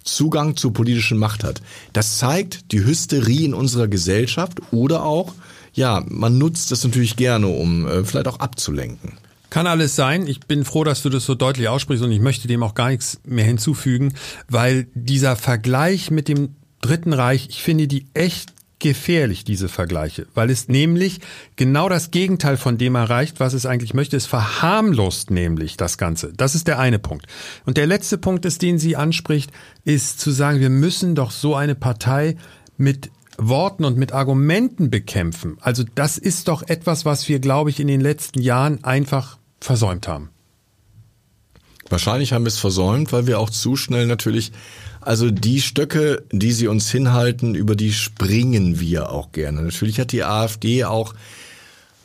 Zugang 0.02 0.56
zur 0.56 0.72
politischen 0.72 1.16
Macht 1.16 1.44
hat. 1.44 1.62
Das 1.92 2.18
zeigt 2.18 2.72
die 2.72 2.84
Hysterie 2.84 3.44
in 3.44 3.54
unserer 3.54 3.86
Gesellschaft 3.86 4.60
oder 4.72 5.04
auch, 5.04 5.32
ja, 5.74 6.02
man 6.08 6.38
nutzt 6.38 6.72
das 6.72 6.82
natürlich 6.82 7.14
gerne, 7.14 7.46
um 7.46 7.86
äh, 7.86 8.04
vielleicht 8.04 8.26
auch 8.26 8.40
abzulenken. 8.40 9.12
Kann 9.50 9.66
alles 9.66 9.96
sein. 9.96 10.26
Ich 10.26 10.40
bin 10.40 10.64
froh, 10.64 10.84
dass 10.84 11.02
du 11.02 11.10
das 11.10 11.26
so 11.26 11.34
deutlich 11.34 11.68
aussprichst 11.68 12.04
und 12.04 12.12
ich 12.12 12.20
möchte 12.20 12.48
dem 12.48 12.62
auch 12.62 12.74
gar 12.74 12.90
nichts 12.90 13.20
mehr 13.24 13.44
hinzufügen, 13.44 14.14
weil 14.48 14.86
dieser 14.94 15.36
Vergleich 15.36 16.10
mit 16.10 16.28
dem 16.28 16.54
Dritten 16.80 17.12
Reich, 17.12 17.48
ich 17.50 17.62
finde 17.62 17.86
die 17.88 18.06
echt 18.14 18.54
gefährlich, 18.78 19.44
diese 19.44 19.68
Vergleiche, 19.68 20.26
weil 20.34 20.50
es 20.50 20.68
nämlich 20.68 21.20
genau 21.56 21.88
das 21.88 22.10
Gegenteil 22.10 22.56
von 22.56 22.78
dem 22.78 22.94
erreicht, 22.94 23.38
was 23.38 23.52
es 23.52 23.66
eigentlich 23.66 23.92
möchte. 23.92 24.16
Es 24.16 24.26
verharmlost 24.26 25.30
nämlich 25.30 25.76
das 25.76 25.98
Ganze. 25.98 26.32
Das 26.34 26.54
ist 26.54 26.66
der 26.66 26.78
eine 26.78 26.98
Punkt. 26.98 27.26
Und 27.66 27.76
der 27.76 27.86
letzte 27.86 28.18
Punkt 28.18 28.46
ist, 28.46 28.62
den 28.62 28.78
sie 28.78 28.96
anspricht, 28.96 29.52
ist 29.84 30.18
zu 30.20 30.30
sagen, 30.30 30.60
wir 30.60 30.70
müssen 30.70 31.14
doch 31.14 31.30
so 31.30 31.54
eine 31.54 31.74
Partei 31.74 32.36
mit 32.78 33.10
Worten 33.36 33.84
und 33.84 33.96
mit 33.96 34.12
Argumenten 34.12 34.90
bekämpfen. 34.90 35.58
Also 35.60 35.84
das 35.94 36.18
ist 36.18 36.48
doch 36.48 36.62
etwas, 36.66 37.04
was 37.04 37.28
wir, 37.28 37.38
glaube 37.38 37.70
ich, 37.70 37.80
in 37.80 37.86
den 37.86 38.00
letzten 38.00 38.40
Jahren 38.40 38.82
einfach 38.84 39.39
versäumt 39.60 40.08
haben? 40.08 40.30
Wahrscheinlich 41.88 42.32
haben 42.32 42.44
wir 42.44 42.48
es 42.48 42.58
versäumt, 42.58 43.12
weil 43.12 43.26
wir 43.26 43.40
auch 43.40 43.50
zu 43.50 43.76
schnell 43.76 44.06
natürlich, 44.06 44.52
also 45.00 45.30
die 45.30 45.60
Stöcke, 45.60 46.22
die 46.30 46.52
sie 46.52 46.68
uns 46.68 46.90
hinhalten, 46.90 47.54
über 47.54 47.74
die 47.74 47.92
springen 47.92 48.78
wir 48.78 49.10
auch 49.10 49.32
gerne. 49.32 49.62
Natürlich 49.62 49.98
hat 49.98 50.12
die 50.12 50.22
AfD 50.22 50.84
auch 50.84 51.14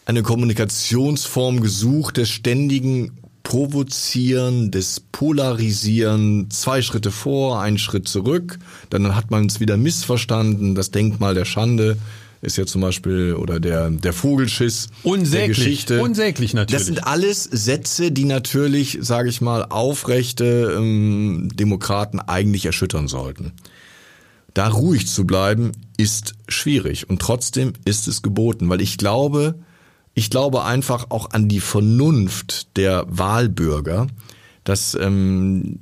eine 0.06 0.24
Kommunikationsform 0.24 1.62
gesucht 1.62 2.18
des 2.18 2.30
ständigen 2.30 3.18
Provozieren, 3.46 4.72
des 4.72 5.00
Polarisieren, 5.00 6.50
zwei 6.50 6.82
Schritte 6.82 7.12
vor, 7.12 7.62
einen 7.62 7.78
Schritt 7.78 8.08
zurück, 8.08 8.58
dann 8.90 9.16
hat 9.16 9.30
man 9.30 9.46
es 9.46 9.60
wieder 9.60 9.78
missverstanden, 9.78 10.74
das 10.74 10.90
Denkmal 10.90 11.36
der 11.36 11.46
Schande 11.46 11.96
ist 12.42 12.58
ja 12.58 12.66
zum 12.66 12.82
Beispiel 12.82 13.36
oder 13.36 13.60
der 13.60 13.92
der 13.92 14.14
Vogelschiss 14.14 14.90
unsäglich, 15.04 15.32
der 15.32 15.48
Geschichte. 15.48 16.02
Unsäglich 16.02 16.54
natürlich. 16.54 16.80
Das 16.80 16.86
sind 16.88 17.08
alles 17.08 17.44
Sätze, 17.44 18.12
die 18.12 18.26
natürlich, 18.26 18.98
sage 19.02 19.30
ich 19.30 19.42
mal, 19.42 19.64
aufrechte 19.64 20.76
ähm, 20.78 21.50
Demokraten 21.54 22.20
eigentlich 22.20 22.66
erschüttern 22.66 23.08
sollten. 23.08 23.54
Da 24.56 24.70
ruhig 24.70 25.08
zu 25.08 25.26
bleiben 25.26 25.72
ist 25.98 26.34
schwierig 26.48 27.10
und 27.10 27.22
trotzdem 27.22 27.74
ist 27.86 28.08
es 28.08 28.22
geboten, 28.22 28.70
weil 28.70 28.82
ich 28.82 28.98
glaube, 28.98 29.56
ich 30.16 30.30
glaube 30.30 30.64
einfach 30.64 31.08
auch 31.10 31.32
an 31.32 31.48
die 31.50 31.60
Vernunft 31.60 32.78
der 32.78 33.06
Wahlbürger, 33.08 34.08
dass 34.64 34.96
ähm, 34.96 35.80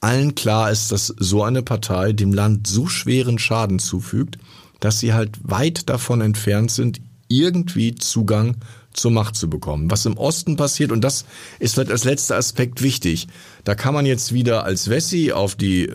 allen 0.00 0.34
klar 0.34 0.70
ist, 0.70 0.92
dass 0.92 1.06
so 1.06 1.42
eine 1.44 1.62
Partei 1.62 2.12
dem 2.12 2.32
Land 2.32 2.66
so 2.66 2.88
schweren 2.88 3.38
Schaden 3.38 3.78
zufügt, 3.78 4.38
dass 4.80 5.00
sie 5.00 5.14
halt 5.14 5.38
weit 5.42 5.88
davon 5.88 6.20
entfernt 6.20 6.72
sind, 6.72 7.00
irgendwie 7.28 7.94
Zugang 7.94 8.56
zur 8.92 9.12
Macht 9.12 9.36
zu 9.36 9.48
bekommen. 9.48 9.90
Was 9.90 10.04
im 10.04 10.16
Osten 10.16 10.56
passiert, 10.56 10.90
und 10.90 11.02
das 11.02 11.24
ist 11.60 11.74
vielleicht 11.74 11.92
als 11.92 12.04
letzter 12.04 12.36
Aspekt 12.36 12.82
wichtig, 12.82 13.28
da 13.62 13.76
kann 13.76 13.94
man 13.94 14.04
jetzt 14.04 14.32
wieder 14.32 14.64
als 14.64 14.88
Wessi 14.88 15.30
auf 15.30 15.54
die 15.54 15.92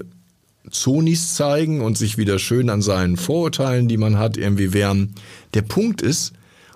Zonis 0.69 1.36
zeigen 1.36 1.82
und 1.82 1.97
sich 1.97 2.17
wieder 2.17 2.39
schön 2.39 2.69
an 2.69 2.82
seinen 2.82 3.17
Vorurteilen, 3.17 3.89
die 3.89 3.97
man 3.97 4.17
hat, 4.17 4.38
irgendwie 4.38 4.71
wehren. 4.71 5.15
Der 5.53 5.62
Punkt 5.62 6.01
ist, 6.01 6.34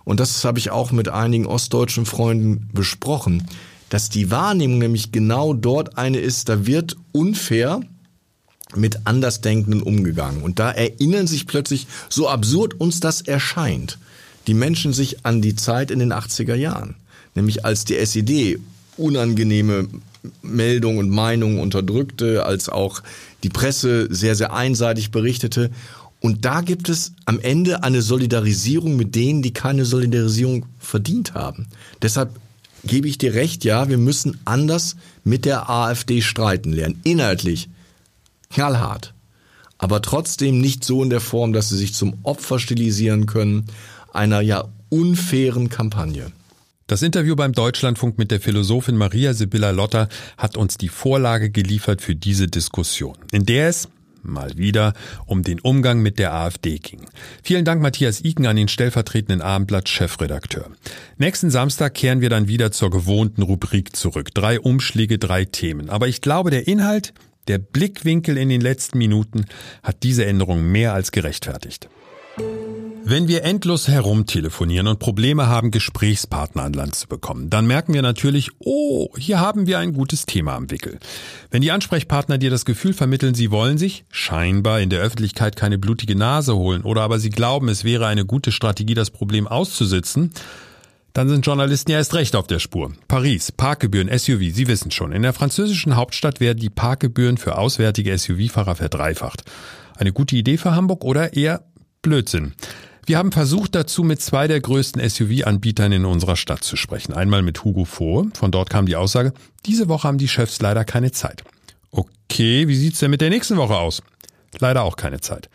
und 0.07 0.21
das 0.21 0.45
habe 0.45 0.57
ich 0.57 0.71
auch 0.71 0.93
mit 0.93 1.09
einigen 1.09 1.45
ostdeutschen 1.45 2.05
Freunden 2.05 2.69
besprochen, 2.71 3.45
dass 3.89 4.09
die 4.09 4.31
Wahrnehmung 4.31 4.79
nämlich 4.79 5.11
genau 5.11 5.53
dort 5.53 5.97
eine 5.97 6.19
ist, 6.19 6.47
da 6.47 6.65
wird 6.65 6.95
unfair 7.11 7.81
mit 8.73 9.05
Andersdenkenden 9.05 9.81
umgegangen. 9.81 10.43
Und 10.43 10.59
da 10.59 10.71
erinnern 10.71 11.27
sich 11.27 11.45
plötzlich, 11.45 11.87
so 12.07 12.29
absurd 12.29 12.79
uns 12.79 13.01
das 13.01 13.19
erscheint, 13.19 13.99
die 14.47 14.53
Menschen 14.53 14.93
sich 14.93 15.25
an 15.25 15.41
die 15.41 15.57
Zeit 15.57 15.91
in 15.91 15.99
den 15.99 16.13
80er 16.13 16.55
Jahren. 16.55 16.95
Nämlich 17.35 17.65
als 17.65 17.83
die 17.83 17.97
SED 17.97 18.59
unangenehme 18.95 19.89
Meldungen 20.41 20.99
und 20.99 21.09
Meinungen 21.09 21.59
unterdrückte, 21.59 22.45
als 22.45 22.69
auch 22.69 23.03
die 23.43 23.49
Presse 23.49 24.07
sehr, 24.09 24.35
sehr 24.35 24.53
einseitig 24.53 25.11
berichtete. 25.11 25.69
Und 26.27 26.43
da 26.43 26.59
gibt 26.59 26.89
es 26.89 27.13
am 27.23 27.39
Ende 27.39 27.83
eine 27.83 28.01
Solidarisierung 28.01 28.97
mit 28.97 29.15
denen, 29.15 29.41
die 29.41 29.53
keine 29.53 29.85
Solidarisierung 29.85 30.65
verdient 30.77 31.35
haben. 31.35 31.67
Deshalb 32.01 32.31
gebe 32.83 33.07
ich 33.07 33.17
dir 33.17 33.33
recht, 33.33 33.63
ja, 33.63 33.87
wir 33.87 33.97
müssen 33.97 34.37
anders 34.43 34.97
mit 35.23 35.45
der 35.45 35.69
AfD 35.69 36.21
streiten 36.21 36.73
lernen. 36.73 36.99
Inhaltlich 37.05 37.69
knallhart. 38.49 39.13
Aber 39.77 40.01
trotzdem 40.01 40.59
nicht 40.59 40.83
so 40.83 41.01
in 41.01 41.09
der 41.09 41.21
Form, 41.21 41.53
dass 41.53 41.69
sie 41.69 41.77
sich 41.77 41.93
zum 41.93 42.15
Opfer 42.23 42.59
stilisieren 42.59 43.25
können 43.25 43.67
einer 44.11 44.41
ja 44.41 44.65
unfairen 44.89 45.69
Kampagne. 45.69 46.33
Das 46.87 47.03
Interview 47.03 47.37
beim 47.37 47.53
Deutschlandfunk 47.53 48.17
mit 48.17 48.31
der 48.31 48.41
Philosophin 48.41 48.97
Maria 48.97 49.33
Sibylla 49.33 49.69
Lotter 49.69 50.09
hat 50.37 50.57
uns 50.57 50.77
die 50.77 50.89
Vorlage 50.89 51.51
geliefert 51.51 52.01
für 52.01 52.15
diese 52.15 52.47
Diskussion, 52.47 53.15
in 53.31 53.45
der 53.45 53.69
es 53.69 53.87
mal 54.27 54.57
wieder 54.57 54.93
um 55.25 55.43
den 55.43 55.59
Umgang 55.59 56.01
mit 56.01 56.19
der 56.19 56.33
AfD 56.33 56.77
ging. 56.77 57.05
Vielen 57.43 57.65
Dank 57.65 57.81
Matthias 57.81 58.23
Iken 58.23 58.45
an 58.45 58.55
den 58.55 58.67
stellvertretenden 58.67 59.41
Abendblatt-Chefredakteur. 59.41 60.71
Nächsten 61.17 61.49
Samstag 61.49 61.93
kehren 61.93 62.21
wir 62.21 62.29
dann 62.29 62.47
wieder 62.47 62.71
zur 62.71 62.89
gewohnten 62.89 63.41
Rubrik 63.41 63.95
zurück. 63.95 64.33
Drei 64.33 64.59
Umschläge, 64.59 65.17
drei 65.17 65.45
Themen. 65.45 65.89
Aber 65.89 66.07
ich 66.07 66.21
glaube, 66.21 66.51
der 66.51 66.67
Inhalt 66.67 67.13
Der 67.47 67.59
Blickwinkel 67.59 68.37
in 68.37 68.49
den 68.49 68.59
letzten 68.59 68.97
Minuten 68.97 69.45
hat 69.81 70.03
diese 70.03 70.25
Änderung 70.25 70.69
mehr 70.69 70.93
als 70.93 71.13
gerechtfertigt. 71.13 71.87
Wenn 73.09 73.29
wir 73.29 73.45
endlos 73.45 73.87
herumtelefonieren 73.87 74.85
und 74.85 74.99
Probleme 74.99 75.47
haben, 75.47 75.71
Gesprächspartner 75.71 76.63
an 76.63 76.73
Land 76.73 76.95
zu 76.95 77.07
bekommen, 77.07 77.49
dann 77.49 77.65
merken 77.65 77.93
wir 77.93 78.01
natürlich, 78.01 78.49
oh, 78.59 79.07
hier 79.17 79.39
haben 79.39 79.65
wir 79.65 79.79
ein 79.79 79.93
gutes 79.93 80.25
Thema 80.25 80.55
am 80.55 80.69
Wickel. 80.69 80.99
Wenn 81.49 81.61
die 81.61 81.71
Ansprechpartner 81.71 82.37
dir 82.37 82.49
das 82.49 82.65
Gefühl 82.65 82.91
vermitteln, 82.91 83.33
sie 83.33 83.49
wollen 83.49 83.77
sich 83.77 84.03
scheinbar 84.09 84.81
in 84.81 84.89
der 84.89 84.99
Öffentlichkeit 84.99 85.55
keine 85.55 85.77
blutige 85.77 86.17
Nase 86.17 86.57
holen 86.57 86.81
oder 86.81 87.01
aber 87.01 87.17
sie 87.17 87.29
glauben, 87.29 87.69
es 87.69 87.85
wäre 87.85 88.07
eine 88.07 88.25
gute 88.25 88.51
Strategie, 88.51 88.93
das 88.93 89.09
Problem 89.09 89.47
auszusitzen, 89.47 90.33
dann 91.13 91.29
sind 91.29 91.45
Journalisten 91.45 91.91
ja 91.91 91.99
erst 91.99 92.13
recht 92.13 92.35
auf 92.35 92.47
der 92.47 92.59
Spur. 92.59 92.91
Paris, 93.07 93.53
Parkgebühren, 93.53 94.09
SUV, 94.09 94.53
Sie 94.53 94.67
wissen 94.67 94.91
schon, 94.91 95.13
in 95.13 95.21
der 95.21 95.31
französischen 95.31 95.95
Hauptstadt 95.95 96.41
werden 96.41 96.59
die 96.59 96.69
Parkgebühren 96.69 97.37
für 97.37 97.57
auswärtige 97.57 98.17
SUV-Fahrer 98.17 98.75
verdreifacht. 98.75 99.45
Eine 99.95 100.11
gute 100.11 100.35
Idee 100.35 100.57
für 100.57 100.75
Hamburg 100.75 101.05
oder 101.05 101.37
eher 101.37 101.63
Blödsinn? 102.01 102.53
Wir 103.07 103.17
haben 103.17 103.31
versucht 103.31 103.73
dazu 103.73 104.03
mit 104.03 104.21
zwei 104.21 104.49
der 104.49 104.59
größten 104.59 105.01
SUV-Anbietern 105.01 105.93
in 105.93 106.03
unserer 106.03 106.35
Stadt 106.35 106.65
zu 106.65 106.75
sprechen. 106.75 107.13
Einmal 107.13 107.41
mit 107.41 107.63
Hugo 107.63 107.85
Fohe, 107.85 108.29
von 108.33 108.51
dort 108.51 108.69
kam 108.69 108.85
die 108.85 108.97
Aussage, 108.97 109.31
diese 109.65 109.87
Woche 109.87 110.09
haben 110.09 110.17
die 110.17 110.27
Chefs 110.27 110.59
leider 110.59 110.83
keine 110.83 111.13
Zeit. 111.13 111.45
Okay, 111.89 112.67
wie 112.67 112.75
sieht's 112.75 112.99
denn 112.99 113.09
mit 113.09 113.21
der 113.21 113.29
nächsten 113.29 113.55
Woche 113.55 113.77
aus? 113.77 114.03
Leider 114.59 114.83
auch 114.83 114.97
keine 114.97 115.21
Zeit. 115.21 115.49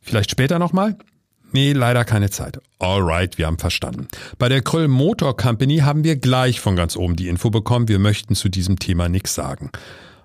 Vielleicht 0.00 0.28
später 0.28 0.58
nochmal? 0.58 0.96
Nee, 1.52 1.72
leider 1.72 2.04
keine 2.04 2.30
Zeit. 2.30 2.58
Alright, 2.80 3.38
wir 3.38 3.46
haben 3.46 3.58
verstanden. 3.58 4.08
Bei 4.36 4.48
der 4.48 4.60
Kröll 4.60 4.88
Motor 4.88 5.36
Company 5.36 5.78
haben 5.78 6.02
wir 6.02 6.16
gleich 6.16 6.58
von 6.58 6.74
ganz 6.74 6.96
oben 6.96 7.14
die 7.14 7.28
Info 7.28 7.48
bekommen, 7.48 7.86
wir 7.86 8.00
möchten 8.00 8.34
zu 8.34 8.48
diesem 8.48 8.80
Thema 8.80 9.08
nichts 9.08 9.36
sagen. 9.36 9.70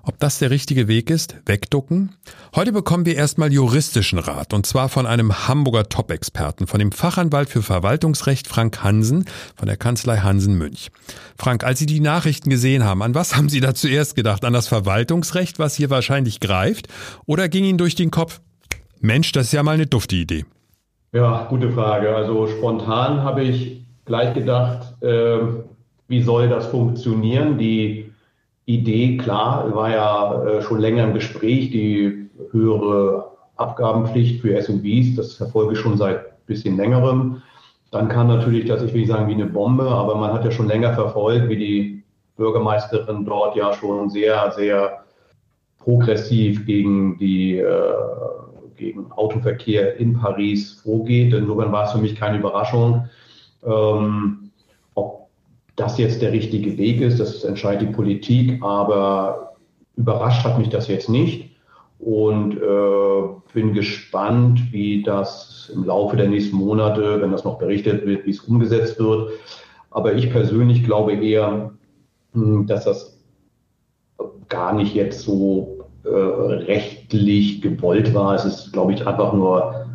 Ob 0.03 0.19
das 0.19 0.39
der 0.39 0.49
richtige 0.49 0.87
Weg 0.87 1.11
ist? 1.11 1.35
Wegducken? 1.45 2.15
Heute 2.55 2.71
bekommen 2.71 3.05
wir 3.05 3.15
erstmal 3.15 3.53
juristischen 3.53 4.17
Rat 4.17 4.51
und 4.51 4.65
zwar 4.65 4.89
von 4.89 5.05
einem 5.05 5.47
Hamburger 5.47 5.89
Top-Experten, 5.89 6.65
von 6.65 6.79
dem 6.79 6.91
Fachanwalt 6.91 7.49
für 7.49 7.61
Verwaltungsrecht 7.61 8.47
Frank 8.47 8.83
Hansen 8.83 9.25
von 9.55 9.67
der 9.67 9.77
Kanzlei 9.77 10.17
Hansen 10.17 10.57
Münch. 10.57 10.89
Frank, 11.37 11.63
als 11.63 11.77
Sie 11.77 11.85
die 11.85 11.99
Nachrichten 11.99 12.49
gesehen 12.49 12.83
haben, 12.83 13.03
an 13.03 13.13
was 13.13 13.35
haben 13.35 13.47
Sie 13.47 13.59
da 13.59 13.75
zuerst 13.75 14.15
gedacht? 14.15 14.43
An 14.43 14.53
das 14.53 14.67
Verwaltungsrecht, 14.67 15.59
was 15.59 15.75
hier 15.75 15.91
wahrscheinlich 15.91 16.39
greift? 16.39 16.87
Oder 17.27 17.47
ging 17.47 17.63
Ihnen 17.63 17.77
durch 17.77 17.93
den 17.93 18.09
Kopf, 18.09 18.41
Mensch, 19.01 19.31
das 19.33 19.47
ist 19.47 19.53
ja 19.53 19.61
mal 19.61 19.73
eine 19.73 19.85
dufte 19.85 20.15
Idee? 20.15 20.45
Ja, 21.13 21.45
gute 21.49 21.71
Frage. 21.71 22.15
Also 22.15 22.47
spontan 22.47 23.21
habe 23.21 23.43
ich 23.43 23.85
gleich 24.05 24.33
gedacht, 24.33 25.01
äh, 25.03 25.39
wie 26.07 26.21
soll 26.23 26.49
das 26.49 26.67
funktionieren? 26.67 27.59
Die 27.59 28.11
Idee, 28.65 29.17
klar, 29.17 29.74
war 29.74 29.89
ja 29.89 30.43
äh, 30.43 30.62
schon 30.62 30.80
länger 30.80 31.06
im 31.06 31.13
Gespräch, 31.13 31.71
die 31.71 32.30
höhere 32.52 33.32
Abgabenpflicht 33.56 34.41
für 34.41 34.62
SUVs, 34.62 35.15
das 35.15 35.36
verfolge 35.36 35.74
ich 35.74 35.80
schon 35.80 35.97
seit 35.97 36.45
bisschen 36.45 36.78
längerem. 36.78 37.41
Dann 37.91 38.08
kam 38.08 38.28
natürlich 38.28 38.65
das, 38.65 38.84
ich 38.84 38.93
will 38.93 39.02
nicht 39.02 39.10
sagen 39.10 39.28
wie 39.28 39.34
eine 39.34 39.45
Bombe, 39.45 39.86
aber 39.86 40.15
man 40.15 40.34
hat 40.34 40.45
ja 40.45 40.52
schon 40.52 40.67
länger 40.67 40.93
verfolgt, 40.93 41.50
wie 41.50 41.58
die 41.58 42.04
Bürgermeisterin 42.38 43.26
dort 43.26 43.56
ja 43.56 43.74
schon 43.74 44.10
sehr, 44.10 44.52
sehr 44.52 45.04
progressiv 45.78 46.65
gegen 46.65 47.17
die 47.17 47.58
äh, 47.58 47.93
gegen 48.78 49.12
Autoverkehr 49.12 49.97
in 49.97 50.19
Paris 50.19 50.82
vorgeht. 50.84 51.34
Insofern 51.34 51.71
war 51.71 51.86
es 51.86 51.91
für 51.91 52.00
mich 52.00 52.15
keine 52.15 52.39
Überraschung. 52.39 53.08
Ähm, 53.63 54.50
das 55.75 55.97
jetzt 55.97 56.21
der 56.21 56.31
richtige 56.31 56.77
Weg 56.77 57.01
ist, 57.01 57.19
das 57.19 57.43
entscheidet 57.43 57.89
die 57.89 57.93
Politik, 57.93 58.62
aber 58.62 59.55
überrascht 59.95 60.43
hat 60.43 60.57
mich 60.57 60.69
das 60.69 60.88
jetzt 60.88 61.10
nicht 61.10 61.51
und 61.99 62.57
äh, 62.57 63.53
bin 63.53 63.73
gespannt, 63.73 64.71
wie 64.71 65.03
das 65.03 65.71
im 65.73 65.86
Laufe 65.86 66.17
der 66.17 66.27
nächsten 66.27 66.57
Monate, 66.57 67.21
wenn 67.21 67.31
das 67.31 67.43
noch 67.43 67.60
berichtet 67.60 68.05
wird, 68.05 68.25
wie 68.25 68.31
es 68.31 68.41
umgesetzt 68.41 68.99
wird. 68.99 69.31
Aber 69.91 70.13
ich 70.13 70.31
persönlich 70.31 70.84
glaube 70.84 71.13
eher, 71.13 71.71
hm, 72.34 72.65
dass 72.65 72.86
das 72.86 73.19
gar 74.49 74.73
nicht 74.73 74.95
jetzt 74.95 75.21
so 75.21 75.86
äh, 76.03 76.10
rechtlich 76.10 77.62
gewollt 77.62 78.13
war. 78.13 78.36
Es 78.36 78.45
ist, 78.45 78.73
glaube 78.73 78.93
ich, 78.93 79.05
einfach 79.05 79.34
nur 79.34 79.86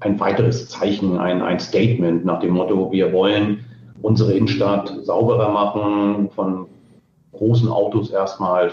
ein 0.00 0.18
weiteres 0.18 0.68
Zeichen, 0.68 1.18
ein, 1.18 1.42
ein 1.42 1.60
Statement 1.60 2.24
nach 2.24 2.40
dem 2.40 2.54
Motto, 2.54 2.90
wir 2.90 3.12
wollen 3.12 3.64
unsere 4.02 4.32
Innenstadt 4.32 4.92
sauberer 5.02 5.50
machen, 5.50 6.28
von 6.30 6.66
großen 7.32 7.68
Autos 7.68 8.10
erstmal 8.10 8.70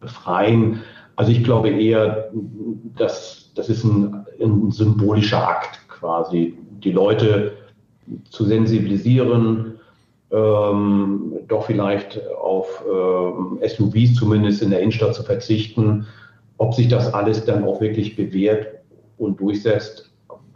befreien. 0.00 0.82
Also 1.16 1.32
ich 1.32 1.42
glaube 1.42 1.70
eher, 1.70 2.30
dass 2.96 3.52
das 3.54 3.68
ist 3.70 3.84
ein, 3.84 4.26
ein 4.40 4.70
symbolischer 4.70 5.48
Akt 5.48 5.80
quasi, 5.88 6.58
die 6.84 6.92
Leute 6.92 7.52
zu 8.30 8.44
sensibilisieren, 8.44 9.78
ähm, 10.30 11.32
doch 11.48 11.64
vielleicht 11.64 12.20
auf 12.36 12.84
äh, 12.84 13.68
SUVs 13.68 14.14
zumindest 14.14 14.62
in 14.62 14.70
der 14.70 14.80
Innenstadt 14.80 15.14
zu 15.14 15.22
verzichten. 15.22 16.06
Ob 16.58 16.74
sich 16.74 16.88
das 16.88 17.12
alles 17.12 17.44
dann 17.44 17.64
auch 17.64 17.80
wirklich 17.80 18.16
bewährt 18.16 18.66
und 19.18 19.40
durchsetzt, 19.40 20.10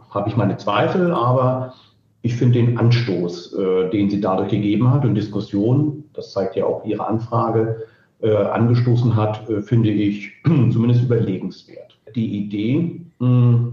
habe 0.09 0.29
ich 0.29 0.35
meine 0.35 0.57
Zweifel, 0.57 1.11
aber 1.11 1.73
ich 2.23 2.35
finde 2.35 2.59
den 2.59 2.77
Anstoß, 2.77 3.53
äh, 3.53 3.89
den 3.89 4.09
sie 4.09 4.21
dadurch 4.21 4.49
gegeben 4.49 4.91
hat 4.91 5.05
und 5.05 5.15
Diskussion, 5.15 6.03
das 6.13 6.31
zeigt 6.31 6.55
ja 6.55 6.65
auch 6.65 6.85
ihre 6.85 7.07
Anfrage, 7.07 7.83
äh, 8.21 8.35
angestoßen 8.35 9.15
hat, 9.15 9.49
äh, 9.49 9.61
finde 9.61 9.89
ich 9.89 10.31
zumindest 10.45 11.03
überlegenswert. 11.03 11.97
Die 12.15 12.37
Idee, 12.37 13.01
mh, 13.19 13.71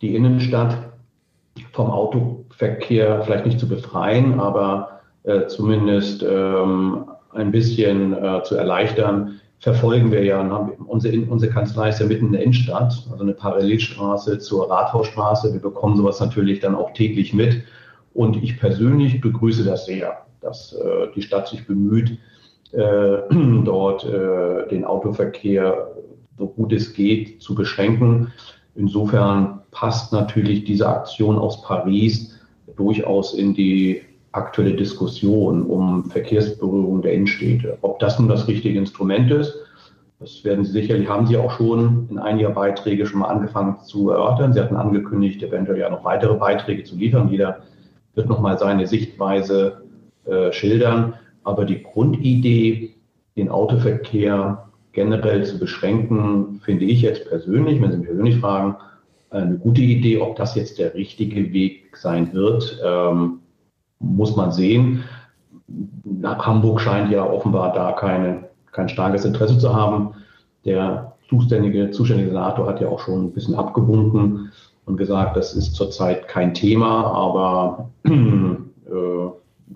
die 0.00 0.14
Innenstadt 0.14 0.92
vom 1.72 1.90
Autoverkehr 1.90 3.22
vielleicht 3.22 3.46
nicht 3.46 3.58
zu 3.60 3.68
befreien, 3.68 4.38
aber 4.38 5.00
äh, 5.24 5.46
zumindest 5.46 6.24
ähm, 6.28 7.04
ein 7.32 7.50
bisschen 7.50 8.12
äh, 8.12 8.42
zu 8.44 8.56
erleichtern, 8.56 9.40
verfolgen 9.62 10.10
wir 10.10 10.24
ja. 10.24 10.42
Unsere, 10.86 11.20
unsere 11.22 11.52
Kanzlei 11.52 11.88
ist 11.90 12.00
ja 12.00 12.06
mitten 12.06 12.26
in 12.26 12.32
der 12.32 12.42
Innenstadt, 12.42 13.06
also 13.10 13.22
eine 13.22 13.32
Parallelstraße 13.32 14.40
zur 14.40 14.68
Rathausstraße. 14.68 15.52
Wir 15.52 15.60
bekommen 15.60 15.96
sowas 15.96 16.18
natürlich 16.20 16.58
dann 16.60 16.74
auch 16.74 16.92
täglich 16.92 17.32
mit. 17.32 17.62
Und 18.12 18.42
ich 18.42 18.58
persönlich 18.58 19.20
begrüße 19.20 19.64
das 19.64 19.86
sehr, 19.86 20.26
dass 20.40 20.72
äh, 20.72 21.06
die 21.14 21.22
Stadt 21.22 21.46
sich 21.48 21.64
bemüht, 21.66 22.18
äh, 22.72 23.18
dort 23.64 24.04
äh, 24.04 24.68
den 24.68 24.84
Autoverkehr 24.84 25.92
so 26.36 26.48
gut 26.48 26.72
es 26.72 26.92
geht 26.92 27.40
zu 27.40 27.54
beschränken. 27.54 28.32
Insofern 28.74 29.60
passt 29.70 30.12
natürlich 30.12 30.64
diese 30.64 30.88
Aktion 30.88 31.38
aus 31.38 31.62
Paris 31.62 32.36
durchaus 32.76 33.34
in 33.34 33.54
die 33.54 34.02
aktuelle 34.32 34.74
Diskussion 34.74 35.62
um 35.62 36.10
Verkehrsberührung 36.10 37.02
der 37.02 37.12
Innenstädte. 37.12 37.78
Ob 37.82 37.98
das 37.98 38.18
nun 38.18 38.28
das 38.28 38.48
richtige 38.48 38.78
Instrument 38.78 39.30
ist, 39.30 39.54
das 40.22 40.44
werden 40.44 40.64
Sie 40.64 40.70
sicherlich, 40.70 41.08
haben 41.08 41.26
Sie 41.26 41.36
auch 41.36 41.50
schon 41.50 42.06
in 42.08 42.18
einiger 42.18 42.50
Beiträge 42.50 43.06
schon 43.06 43.20
mal 43.20 43.26
angefangen 43.26 43.78
zu 43.84 44.10
erörtern. 44.10 44.52
Sie 44.52 44.60
hatten 44.60 44.76
angekündigt, 44.76 45.42
eventuell 45.42 45.80
ja 45.80 45.90
noch 45.90 46.04
weitere 46.04 46.34
Beiträge 46.34 46.84
zu 46.84 46.96
liefern. 46.96 47.28
Jeder 47.28 47.62
wird 48.14 48.28
nochmal 48.28 48.56
seine 48.56 48.86
Sichtweise 48.86 49.82
äh, 50.24 50.52
schildern. 50.52 51.14
Aber 51.42 51.64
die 51.64 51.82
Grundidee, 51.82 52.94
den 53.36 53.48
Autoverkehr 53.48 54.68
generell 54.92 55.44
zu 55.44 55.58
beschränken, 55.58 56.60
finde 56.64 56.84
ich 56.84 57.02
jetzt 57.02 57.28
persönlich, 57.28 57.82
wenn 57.82 57.90
Sie 57.90 57.98
mich 57.98 58.06
persönlich 58.06 58.38
fragen, 58.38 58.76
eine 59.30 59.58
gute 59.58 59.80
Idee. 59.80 60.20
Ob 60.20 60.36
das 60.36 60.54
jetzt 60.54 60.78
der 60.78 60.94
richtige 60.94 61.52
Weg 61.52 61.96
sein 61.96 62.32
wird, 62.32 62.80
ähm, 62.84 63.40
muss 64.02 64.36
man 64.36 64.52
sehen. 64.52 65.04
Hamburg 66.22 66.80
scheint 66.80 67.10
ja 67.10 67.24
offenbar 67.24 67.72
da 67.72 67.92
keine, 67.92 68.48
kein 68.72 68.88
starkes 68.88 69.24
Interesse 69.24 69.58
zu 69.58 69.74
haben. 69.74 70.14
Der 70.64 71.14
zuständige, 71.28 71.90
zuständige 71.90 72.30
Senator 72.30 72.66
hat 72.66 72.80
ja 72.80 72.88
auch 72.88 73.00
schon 73.00 73.26
ein 73.26 73.32
bisschen 73.32 73.54
abgewunken 73.54 74.52
und 74.84 74.96
gesagt, 74.96 75.36
das 75.36 75.54
ist 75.54 75.74
zurzeit 75.74 76.28
kein 76.28 76.54
Thema, 76.54 77.06
aber 77.06 77.90
äh, 78.04 78.10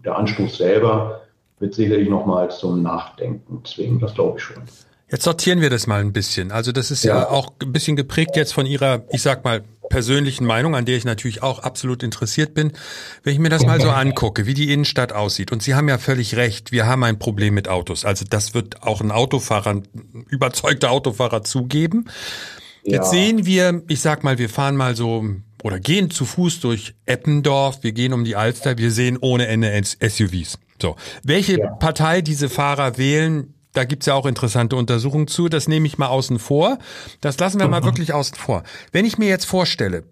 der 0.04 0.18
Anstoß 0.18 0.58
selber 0.58 1.20
wird 1.58 1.74
sicherlich 1.74 2.08
nochmal 2.08 2.50
zum 2.50 2.82
Nachdenken 2.82 3.64
zwingen, 3.64 3.98
das 4.00 4.14
glaube 4.14 4.38
ich 4.38 4.44
schon. 4.44 4.62
Jetzt 5.08 5.22
sortieren 5.22 5.60
wir 5.60 5.70
das 5.70 5.86
mal 5.86 6.00
ein 6.00 6.12
bisschen. 6.12 6.50
Also 6.50 6.72
das 6.72 6.90
ist 6.90 7.04
ja. 7.04 7.20
ja 7.20 7.28
auch 7.28 7.52
ein 7.62 7.72
bisschen 7.72 7.94
geprägt 7.96 8.34
jetzt 8.34 8.52
von 8.52 8.66
Ihrer, 8.66 9.04
ich 9.10 9.22
sag 9.22 9.44
mal, 9.44 9.62
persönlichen 9.88 10.44
Meinung, 10.44 10.74
an 10.74 10.84
der 10.84 10.96
ich 10.96 11.04
natürlich 11.04 11.42
auch 11.42 11.60
absolut 11.60 12.02
interessiert 12.02 12.54
bin. 12.54 12.72
Wenn 13.22 13.32
ich 13.32 13.38
mir 13.38 13.48
das 13.48 13.64
mal 13.64 13.80
so 13.80 13.90
angucke, 13.90 14.46
wie 14.46 14.54
die 14.54 14.72
Innenstadt 14.72 15.12
aussieht, 15.12 15.52
und 15.52 15.62
Sie 15.62 15.74
haben 15.74 15.88
ja 15.88 15.98
völlig 15.98 16.36
recht, 16.36 16.72
wir 16.72 16.86
haben 16.86 17.04
ein 17.04 17.18
Problem 17.18 17.54
mit 17.54 17.68
Autos. 17.68 18.04
Also 18.04 18.24
das 18.28 18.54
wird 18.54 18.82
auch 18.82 19.00
ein 19.00 19.10
Autofahrer, 19.10 19.70
ein 19.70 19.88
überzeugter 20.28 20.90
Autofahrer 20.90 21.44
zugeben. 21.44 22.06
Jetzt 22.84 23.10
sehen 23.10 23.46
wir, 23.46 23.82
ich 23.88 24.00
sag 24.00 24.22
mal, 24.22 24.38
wir 24.38 24.48
fahren 24.48 24.76
mal 24.76 24.94
so 24.94 25.24
oder 25.64 25.80
gehen 25.80 26.10
zu 26.10 26.24
Fuß 26.24 26.60
durch 26.60 26.94
Eppendorf, 27.06 27.82
wir 27.82 27.90
gehen 27.90 28.12
um 28.12 28.24
die 28.24 28.36
Alster, 28.36 28.78
wir 28.78 28.92
sehen 28.92 29.18
ohne 29.20 29.48
Ende 29.48 29.82
SUVs. 29.82 30.58
So, 30.80 30.94
welche 31.24 31.58
ja. 31.58 31.70
Partei 31.72 32.20
diese 32.20 32.48
Fahrer 32.48 32.98
wählen, 32.98 33.54
Da 33.76 33.84
gibt's 33.84 34.06
ja 34.06 34.14
auch 34.14 34.24
interessante 34.24 34.74
Untersuchungen 34.76 35.28
zu. 35.28 35.50
Das 35.50 35.68
nehme 35.68 35.86
ich 35.86 35.98
mal 35.98 36.08
außen 36.08 36.38
vor. 36.38 36.78
Das 37.20 37.38
lassen 37.38 37.60
wir 37.60 37.68
mal 37.68 37.84
wirklich 37.84 38.14
außen 38.14 38.36
vor. 38.36 38.62
Wenn 38.90 39.04
ich 39.04 39.18
mir 39.18 39.28
jetzt 39.28 39.44
vorstelle, 39.44 40.04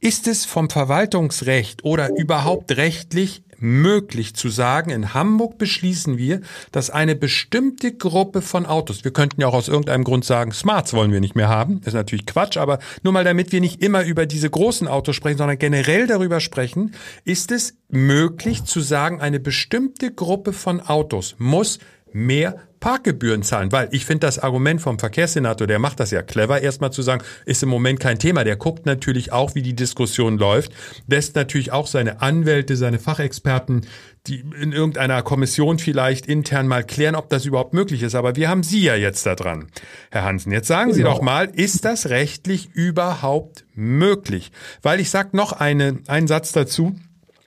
ist 0.00 0.26
es 0.26 0.44
vom 0.44 0.68
Verwaltungsrecht 0.68 1.84
oder 1.84 2.10
überhaupt 2.16 2.76
rechtlich 2.76 3.44
möglich 3.58 4.34
zu 4.34 4.48
sagen, 4.48 4.90
in 4.90 5.14
Hamburg 5.14 5.58
beschließen 5.58 6.18
wir, 6.18 6.40
dass 6.72 6.90
eine 6.90 7.14
bestimmte 7.14 7.94
Gruppe 7.94 8.42
von 8.42 8.66
Autos, 8.66 9.04
wir 9.04 9.12
könnten 9.12 9.40
ja 9.40 9.46
auch 9.46 9.54
aus 9.54 9.68
irgendeinem 9.68 10.04
Grund 10.04 10.24
sagen, 10.24 10.52
Smarts 10.52 10.92
wollen 10.92 11.12
wir 11.12 11.20
nicht 11.20 11.36
mehr 11.36 11.48
haben, 11.48 11.80
ist 11.84 11.94
natürlich 11.94 12.26
Quatsch, 12.26 12.56
aber 12.56 12.80
nur 13.02 13.12
mal 13.12 13.24
damit 13.24 13.52
wir 13.52 13.60
nicht 13.60 13.80
immer 13.80 14.04
über 14.04 14.26
diese 14.26 14.50
großen 14.50 14.88
Autos 14.88 15.14
sprechen, 15.16 15.38
sondern 15.38 15.58
generell 15.58 16.08
darüber 16.08 16.40
sprechen, 16.40 16.94
ist 17.24 17.52
es 17.52 17.74
möglich 17.88 18.64
zu 18.64 18.80
sagen, 18.80 19.20
eine 19.20 19.40
bestimmte 19.40 20.12
Gruppe 20.12 20.52
von 20.52 20.80
Autos 20.80 21.36
muss 21.38 21.78
mehr 22.12 22.58
Parkgebühren 22.84 23.42
zahlen, 23.42 23.72
weil 23.72 23.88
ich 23.92 24.04
finde 24.04 24.26
das 24.26 24.38
Argument 24.38 24.78
vom 24.78 24.98
Verkehrssenator, 24.98 25.66
der 25.66 25.78
macht 25.78 26.00
das 26.00 26.10
ja 26.10 26.20
clever, 26.20 26.60
erstmal 26.60 26.92
zu 26.92 27.00
sagen, 27.00 27.24
ist 27.46 27.62
im 27.62 27.70
Moment 27.70 27.98
kein 27.98 28.18
Thema. 28.18 28.44
Der 28.44 28.56
guckt 28.56 28.84
natürlich 28.84 29.32
auch, 29.32 29.54
wie 29.54 29.62
die 29.62 29.74
Diskussion 29.74 30.36
läuft, 30.36 30.70
lässt 31.06 31.34
natürlich 31.34 31.72
auch 31.72 31.86
seine 31.86 32.20
Anwälte, 32.20 32.76
seine 32.76 32.98
Fachexperten, 32.98 33.86
die 34.26 34.44
in 34.60 34.72
irgendeiner 34.72 35.22
Kommission 35.22 35.78
vielleicht 35.78 36.26
intern 36.26 36.68
mal 36.68 36.84
klären, 36.84 37.14
ob 37.14 37.30
das 37.30 37.46
überhaupt 37.46 37.72
möglich 37.72 38.02
ist. 38.02 38.14
Aber 38.14 38.36
wir 38.36 38.50
haben 38.50 38.62
Sie 38.62 38.82
ja 38.82 38.96
jetzt 38.96 39.24
da 39.24 39.34
dran, 39.34 39.68
Herr 40.10 40.24
Hansen. 40.24 40.52
Jetzt 40.52 40.68
sagen 40.68 40.92
Sie 40.92 41.00
genau. 41.00 41.14
doch 41.14 41.22
mal, 41.22 41.46
ist 41.46 41.86
das 41.86 42.10
rechtlich 42.10 42.68
überhaupt 42.74 43.64
möglich? 43.72 44.52
Weil 44.82 45.00
ich 45.00 45.08
sag 45.08 45.32
noch 45.32 45.52
eine, 45.52 46.00
einen 46.06 46.26
Satz 46.26 46.52
dazu. 46.52 46.94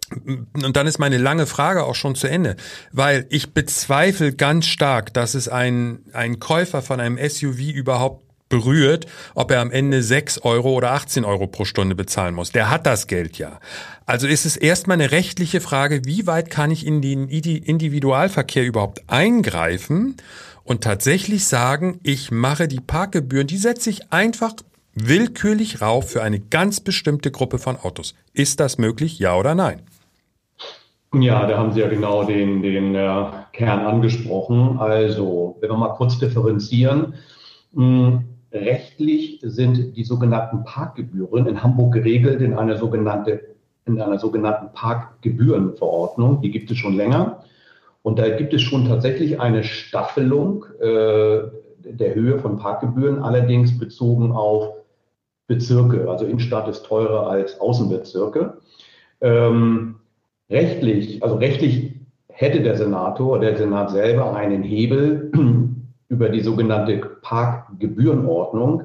Und 0.10 0.78
dann 0.78 0.88
ist 0.88 1.00
meine 1.00 1.18
lange 1.18 1.46
Frage 1.46 1.84
auch 1.84 1.96
schon 1.96 2.16
zu 2.16 2.28
Ende, 2.28 2.56
weil 2.92 3.26
ich 3.30 3.54
bezweifle 3.54 4.34
ganz 4.34 4.66
stark, 4.66 5.14
dass 5.14 5.34
es 5.34 5.50
ein, 5.50 6.00
ein 6.14 6.40
Käufer 6.40 6.82
von 6.82 7.00
einem 7.00 7.18
SUV 7.18 7.60
überhaupt 7.74 8.24
berührt, 8.50 9.06
ob 9.36 9.52
er 9.52 9.62
am 9.62 9.72
Ende 9.72 10.02
6 10.02 10.40
Euro 10.40 10.74
oder 10.74 10.94
18 10.94 11.26
Euro 11.26 11.48
pro 11.48 11.66
Stunde 11.66 11.96
bezahlen 11.96 12.36
muss. 12.36 12.52
Der 12.52 12.70
hat 12.70 12.86
das 12.86 13.08
Geld 13.08 13.38
ja. 13.38 13.60
Also 14.06 14.28
ist 14.28 14.46
es 14.46 14.56
erstmal 14.56 14.96
eine 14.96 15.12
rechtliche 15.12 15.60
Frage, 15.60 16.06
wie 16.06 16.28
weit 16.28 16.50
kann 16.50 16.72
ich 16.72 16.86
in 16.86 17.02
den 17.02 17.28
Individualverkehr 17.28 18.66
überhaupt 18.66 19.04
eingreifen 19.08 20.16
und 20.64 20.84
tatsächlich 20.84 21.46
sagen, 21.46 22.00
ich 22.04 22.32
mache 22.32 22.68
die 22.68 22.80
Parkgebühren, 22.80 23.48
die 23.48 23.58
setze 23.58 23.90
ich 23.90 24.12
einfach 24.14 24.54
willkürlich 24.96 25.82
rauf 25.82 26.12
für 26.12 26.24
eine 26.24 26.40
ganz 26.40 26.80
bestimmte 26.80 27.32
Gruppe 27.32 27.60
von 27.60 27.78
Autos. 27.78 28.16
Ist 28.34 28.60
das 28.60 28.78
möglich, 28.78 29.20
ja 29.20 29.36
oder 29.36 29.56
nein? 29.56 29.82
Ja, 31.14 31.48
da 31.48 31.58
haben 31.58 31.72
Sie 31.72 31.80
ja 31.80 31.88
genau 31.88 32.24
den, 32.24 32.62
den 32.62 32.94
äh, 32.94 33.26
Kern 33.54 33.80
angesprochen. 33.86 34.78
Also, 34.78 35.58
wenn 35.62 35.70
wir 35.70 35.78
mal 35.78 35.96
kurz 35.96 36.20
differenzieren, 36.20 37.16
mh, 37.72 38.08
hm, 38.08 38.24
rechtlich 38.52 39.40
sind 39.42 39.96
die 39.96 40.04
sogenannten 40.04 40.64
Parkgebühren 40.64 41.48
in 41.48 41.64
Hamburg 41.64 41.94
geregelt 41.94 42.42
in 42.42 42.54
einer, 42.54 42.78
sogenannte, 42.78 43.56
in 43.86 44.02
einer 44.02 44.20
sogenannten 44.20 44.74
Parkgebührenverordnung. 44.74 46.42
Die 46.42 46.52
gibt 46.52 46.72
es 46.72 46.78
schon 46.78 46.96
länger. 46.96 47.44
Und 48.04 48.20
da 48.20 48.30
gibt 48.30 48.54
es 48.54 48.62
schon 48.62 48.88
tatsächlich 48.88 49.40
eine 49.40 49.64
Staffelung 49.64 50.66
äh, 50.80 51.42
der 51.84 52.16
Höhe 52.16 52.40
von 52.40 52.58
Parkgebühren, 52.58 53.22
allerdings 53.22 53.78
bezogen 53.78 54.32
auf 54.32 54.74
Bezirke. 55.48 56.10
Also 56.10 56.26
Innenstadt 56.26 56.68
ist 56.68 56.86
teurer 56.86 57.30
als 57.30 57.60
Außenbezirke. 57.60 58.58
Ähm, 59.22 59.96
Rechtlich, 60.50 61.22
also 61.24 61.36
rechtlich 61.36 61.94
hätte 62.30 62.62
der 62.62 62.78
Senator, 62.78 63.40
der 63.40 63.58
Senat 63.58 63.92
selber 63.92 64.36
einen 64.36 64.64
Hebel 64.64 65.32
über 66.10 66.30
die 66.30 66.42
sogenannte 66.42 66.98
Parkgebührenordnung, 67.22 68.84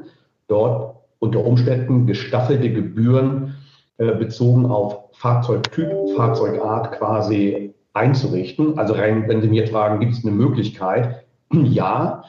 dort 0.48 0.96
unter 1.18 1.44
Umständen 1.44 2.06
gestaffelte 2.06 2.72
Gebühren 2.72 3.54
äh, 3.98 4.12
bezogen 4.12 4.66
auf 4.66 5.10
Fahrzeugtyp, 5.12 6.16
Fahrzeugart 6.16 6.92
quasi 6.92 7.74
einzurichten. 7.92 8.78
Also 8.78 8.94
rein, 8.94 9.28
wenn 9.28 9.42
Sie 9.42 9.48
jetzt 9.48 9.70
fragen, 9.70 10.00
gibt 10.00 10.12
es 10.14 10.24
eine 10.24 10.34
Möglichkeit? 10.34 11.24
ja. 11.52 12.24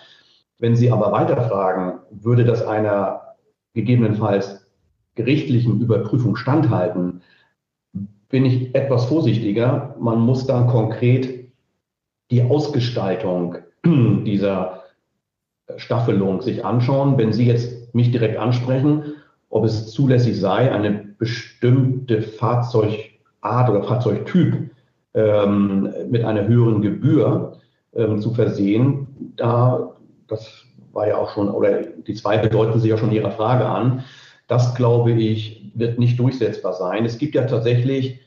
Wenn 0.60 0.76
Sie 0.76 0.92
aber 0.92 1.12
weiterfragen, 1.12 2.00
würde 2.12 2.46
das 2.46 2.66
einer 2.66 3.36
gegebenenfalls 3.74 4.68
gerichtlichen 5.16 5.82
Überprüfung 5.82 6.36
standhalten, 6.36 7.22
bin 8.30 8.46
ich 8.46 8.74
etwas 8.76 9.06
vorsichtiger. 9.06 9.96
Man 10.00 10.20
muss 10.20 10.46
dann 10.46 10.68
konkret 10.68 11.52
die 12.32 12.44
Ausgestaltung 12.44 13.58
dieser 13.86 14.84
Staffelung 15.78 16.42
sich 16.42 16.66
anschauen. 16.66 17.18
Wenn 17.18 17.34
Sie 17.34 17.46
jetzt 17.46 17.94
mich 17.94 18.12
direkt 18.12 18.38
ansprechen, 18.38 19.14
ob 19.50 19.66
es 19.66 19.92
zulässig 19.92 20.40
sei, 20.40 20.72
eine 20.72 20.92
bestimmte 21.18 22.22
Fahrzeugart 22.22 23.70
oder 23.70 23.84
Fahrzeugtyp 23.84 24.72
ähm, 25.14 25.94
mit 26.10 26.24
einer 26.24 26.48
höheren 26.48 26.82
Gebühr 26.82 27.58
ähm, 27.96 28.20
zu 28.20 28.34
versehen, 28.34 29.34
da, 29.36 29.96
das 30.28 30.66
war 30.92 31.08
ja 31.08 31.18
auch 31.18 31.30
schon, 31.30 31.50
oder 31.50 31.84
die 31.84 32.14
Zweifel 32.16 32.50
deuten 32.50 32.80
sich 32.80 32.90
ja 32.90 32.98
schon 32.98 33.12
Ihrer 33.12 33.32
Frage 33.32 33.66
an, 33.66 34.04
das 34.48 34.76
glaube 34.76 35.12
ich, 35.12 35.63
wird 35.74 36.00
nicht 36.00 36.20
durchsetzbar 36.20 36.74
sein. 36.74 37.06
Es 37.06 37.18
gibt 37.18 37.36
ja 37.36 37.44
tatsächlich 37.44 38.20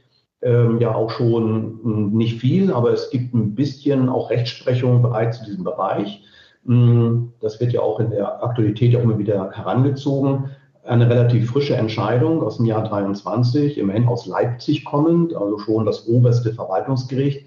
ähm, 0.42 0.78
ja 0.80 0.94
auch 0.94 1.10
schon 1.10 1.80
hm, 1.82 2.12
nicht 2.12 2.40
viel, 2.40 2.72
aber 2.72 2.92
es 2.92 3.10
gibt 3.10 3.34
ein 3.34 3.54
bisschen 3.54 4.08
auch 4.08 4.30
Rechtsprechung 4.30 5.02
bereits 5.02 5.40
in 5.40 5.46
diesem 5.46 5.64
Bereich. 5.64 6.22
Hm, 6.66 7.32
das 7.40 7.60
wird 7.60 7.72
ja 7.72 7.80
auch 7.80 8.00
in 8.00 8.10
der 8.10 8.42
Aktualität 8.42 8.92
ja 8.92 9.00
immer 9.00 9.18
wieder 9.18 9.50
herangezogen. 9.52 10.50
Eine 10.84 11.10
relativ 11.10 11.50
frische 11.50 11.74
Entscheidung 11.76 12.42
aus 12.42 12.58
dem 12.58 12.66
Jahr 12.66 12.84
23, 12.84 13.76
immerhin 13.78 14.06
aus 14.06 14.26
Leipzig 14.26 14.84
kommend, 14.84 15.34
also 15.34 15.58
schon 15.58 15.84
das 15.84 16.06
oberste 16.06 16.52
Verwaltungsgericht 16.52 17.46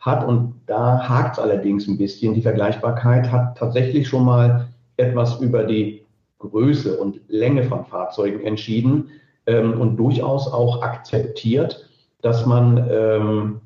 hat. 0.00 0.26
Und 0.26 0.54
da 0.66 1.08
hakt 1.08 1.38
es 1.38 1.42
allerdings 1.42 1.86
ein 1.86 1.96
bisschen. 1.96 2.34
Die 2.34 2.42
Vergleichbarkeit 2.42 3.30
hat 3.30 3.56
tatsächlich 3.56 4.08
schon 4.08 4.24
mal 4.24 4.66
etwas 4.96 5.40
über 5.40 5.62
die 5.62 6.02
Größe 6.40 6.96
und 6.96 7.20
Länge 7.28 7.62
von 7.62 7.84
Fahrzeugen 7.84 8.40
entschieden 8.40 9.10
ähm, 9.46 9.80
und 9.80 9.96
durchaus 9.96 10.52
auch 10.52 10.82
akzeptiert, 10.82 11.88
dass 12.20 12.46
man 12.46 12.88
ähm, 12.90 13.60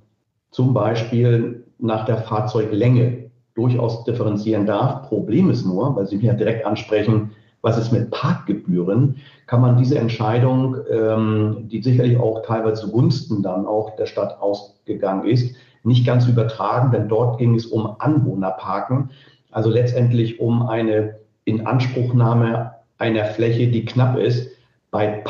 zum 0.50 0.72
Beispiel 0.72 1.64
nach 1.78 2.04
der 2.06 2.18
Fahrzeuglänge 2.18 3.30
durchaus 3.54 4.04
differenzieren 4.04 4.66
darf. 4.66 5.08
Problem 5.08 5.50
ist 5.50 5.66
nur, 5.66 5.96
weil 5.96 6.06
Sie 6.06 6.16
mich 6.16 6.26
ja 6.26 6.34
direkt 6.34 6.64
ansprechen, 6.64 7.32
was 7.62 7.78
ist 7.78 7.90
mit 7.90 8.10
Parkgebühren, 8.10 9.16
kann 9.46 9.60
man 9.60 9.76
diese 9.76 9.98
Entscheidung, 9.98 10.76
ähm, 10.90 11.68
die 11.68 11.82
sicherlich 11.82 12.16
auch 12.16 12.42
teilweise 12.42 12.82
zugunsten 12.82 13.42
dann 13.42 13.66
auch 13.66 13.96
der 13.96 14.06
Stadt 14.06 14.40
ausgegangen 14.40 15.26
ist, 15.26 15.56
nicht 15.82 16.06
ganz 16.06 16.26
übertragen, 16.26 16.92
denn 16.92 17.08
dort 17.08 17.38
ging 17.38 17.54
es 17.54 17.66
um 17.66 17.96
Anwohnerparken, 17.98 19.10
also 19.50 19.70
letztendlich 19.70 20.40
um 20.40 20.68
eine 20.68 21.16
Inanspruchnahme 21.44 22.72
einer 22.98 23.24
Fläche, 23.24 23.68
die 23.68 23.84
knapp 23.84 24.16
ist. 24.18 24.50
Bei 24.90 25.22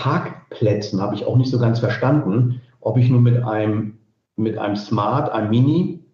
Parkplätzen 0.51 1.01
habe 1.01 1.15
ich 1.15 1.25
auch 1.27 1.37
nicht 1.37 1.51
so 1.51 1.59
ganz 1.59 1.79
verstanden, 1.79 2.61
ob 2.81 2.97
ich 2.97 3.09
nun 3.09 3.23
mit 3.23 3.43
einem, 3.43 3.99
mit 4.37 4.59
einem 4.59 4.77
Smart, 4.77 5.31
einem 5.31 5.51
Mini 5.51 6.05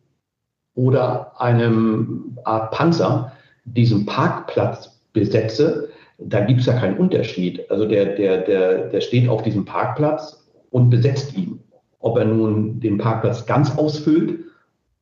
oder 0.74 1.40
einem 1.40 2.38
Art 2.44 2.70
Panzer 2.72 3.32
diesen 3.64 4.06
Parkplatz 4.06 5.00
besetze, 5.12 5.88
da 6.18 6.40
gibt 6.40 6.60
es 6.60 6.66
ja 6.66 6.74
keinen 6.74 6.98
Unterschied. 6.98 7.70
Also 7.70 7.86
der, 7.86 8.16
der, 8.16 8.38
der, 8.38 8.88
der 8.88 9.00
steht 9.00 9.28
auf 9.28 9.42
diesem 9.42 9.64
Parkplatz 9.64 10.46
und 10.70 10.90
besetzt 10.90 11.36
ihn. 11.36 11.60
Ob 11.98 12.18
er 12.18 12.24
nun 12.24 12.80
den 12.80 12.98
Parkplatz 12.98 13.46
ganz 13.46 13.76
ausfüllt 13.76 14.40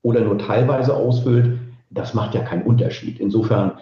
oder 0.03 0.21
nur 0.21 0.39
teilweise 0.39 0.95
ausfüllt, 0.95 1.59
das 1.91 2.15
macht 2.15 2.35
ja 2.35 2.43
keinen 2.43 2.63
Unterschied. 2.63 3.21
Insofern 3.21 3.73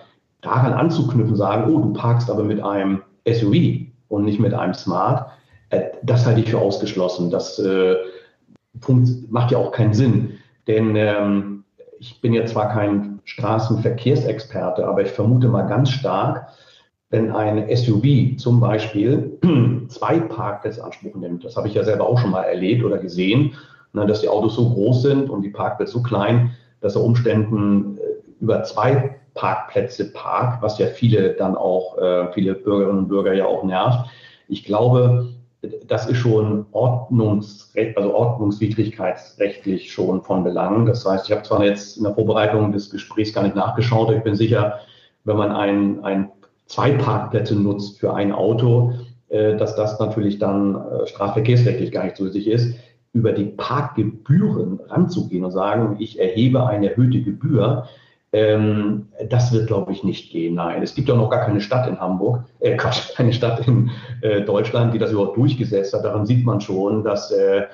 daran 0.40 0.72
anzuknüpfen, 0.72 1.36
sagen, 1.36 1.72
oh, 1.72 1.80
du 1.80 1.92
parkst 1.92 2.30
aber 2.30 2.44
mit 2.44 2.62
einem 2.62 3.02
SUV 3.26 3.86
und 4.08 4.24
nicht 4.24 4.40
mit 4.40 4.54
einem 4.54 4.74
Smart, 4.74 5.30
das 6.02 6.26
halte 6.26 6.40
ich 6.40 6.50
für 6.50 6.58
ausgeschlossen. 6.58 7.30
Das 7.30 7.58
äh, 7.58 7.96
macht 9.28 9.50
ja 9.50 9.58
auch 9.58 9.72
keinen 9.72 9.94
Sinn. 9.94 10.38
Denn 10.66 10.96
ähm, 10.96 11.64
ich 11.98 12.20
bin 12.20 12.32
ja 12.32 12.44
zwar 12.46 12.70
kein 12.70 13.20
Straßenverkehrsexperte, 13.24 14.86
aber 14.86 15.02
ich 15.02 15.10
vermute 15.10 15.48
mal 15.48 15.62
ganz 15.62 15.90
stark, 15.90 16.48
wenn 17.10 17.32
ein 17.32 17.74
SUV 17.74 18.36
zum 18.36 18.60
Beispiel 18.60 19.38
zwei 19.88 20.20
Parkplätze 20.20 20.84
Anspruch 20.84 21.14
nimmt, 21.14 21.44
das 21.44 21.56
habe 21.56 21.68
ich 21.68 21.74
ja 21.74 21.84
selber 21.84 22.06
auch 22.06 22.18
schon 22.18 22.30
mal 22.30 22.42
erlebt 22.42 22.84
oder 22.84 22.98
gesehen, 22.98 23.54
ne, 23.94 24.06
dass 24.06 24.20
die 24.20 24.28
Autos 24.28 24.56
so 24.56 24.70
groß 24.70 25.02
sind 25.02 25.30
und 25.30 25.42
die 25.42 25.50
Parkplätze 25.50 25.92
so 25.92 26.02
klein, 26.02 26.50
dass 26.80 26.96
er 26.96 27.02
Umständen 27.02 27.96
äh, 27.96 28.00
über 28.40 28.62
zwei 28.64 29.16
Parkplätze 29.34 30.12
parkt, 30.12 30.62
was 30.62 30.78
ja 30.78 30.86
viele 30.86 31.30
dann 31.30 31.56
auch, 31.56 31.96
äh, 31.98 32.32
viele 32.32 32.54
Bürgerinnen 32.54 32.98
und 32.98 33.08
Bürger 33.08 33.32
ja 33.32 33.46
auch 33.46 33.64
nervt. 33.64 34.10
Ich 34.48 34.64
glaube, 34.64 35.28
das 35.86 36.06
ist 36.06 36.18
schon 36.18 36.66
Ordnungsrecht, 36.70 37.96
also 37.96 38.14
ordnungswidrigkeitsrechtlich 38.14 39.92
schon 39.92 40.22
von 40.22 40.44
Belang. 40.44 40.86
Das 40.86 41.04
heißt, 41.04 41.28
ich 41.28 41.32
habe 41.34 41.42
zwar 41.42 41.64
jetzt 41.64 41.96
in 41.96 42.04
der 42.04 42.14
Vorbereitung 42.14 42.72
des 42.72 42.90
Gesprächs 42.90 43.32
gar 43.32 43.42
nicht 43.42 43.56
nachgeschaut, 43.56 44.08
aber 44.08 44.18
ich 44.18 44.22
bin 44.22 44.36
sicher, 44.36 44.78
wenn 45.24 45.36
man 45.36 45.50
ein, 45.50 46.04
ein 46.04 46.30
zwei 46.66 46.92
Parkplätze 46.92 47.56
nutzt 47.56 47.98
für 47.98 48.14
ein 48.14 48.30
Auto, 48.30 48.92
äh, 49.28 49.56
dass 49.56 49.74
das 49.74 49.98
natürlich 49.98 50.38
dann 50.38 50.76
äh, 50.76 51.06
strafverkehrsrechtlich 51.06 51.90
gar 51.90 52.04
nicht 52.04 52.16
so 52.16 52.28
sich 52.28 52.46
ist. 52.46 52.76
Über 53.12 53.32
die 53.32 53.46
Parkgebühren 53.46 54.80
ranzugehen 54.86 55.44
und 55.44 55.50
sagen, 55.50 55.96
ich 55.98 56.20
erhebe 56.20 56.66
eine 56.66 56.90
erhöhte 56.90 57.22
Gebühr, 57.22 57.88
ähm, 58.32 59.08
das 59.28 59.52
wird, 59.52 59.68
glaube 59.68 59.92
ich, 59.92 60.04
nicht 60.04 60.30
gehen. 60.30 60.54
Nein, 60.54 60.82
es 60.82 60.94
gibt 60.94 61.10
auch 61.10 61.16
noch 61.16 61.30
gar 61.30 61.46
keine 61.46 61.60
Stadt 61.60 61.88
in 61.88 61.98
Hamburg, 61.98 62.44
äh, 62.60 62.76
Quatsch, 62.76 63.12
keine 63.16 63.32
Stadt 63.32 63.66
in 63.66 63.90
äh, 64.20 64.42
Deutschland, 64.42 64.94
die 64.94 64.98
das 64.98 65.12
überhaupt 65.12 65.36
durchgesetzt 65.36 65.94
hat. 65.94 66.04
Daran 66.04 66.26
sieht 66.26 66.44
man 66.44 66.60
schon, 66.60 67.04
dass 67.04 67.30
äh, 67.30 67.66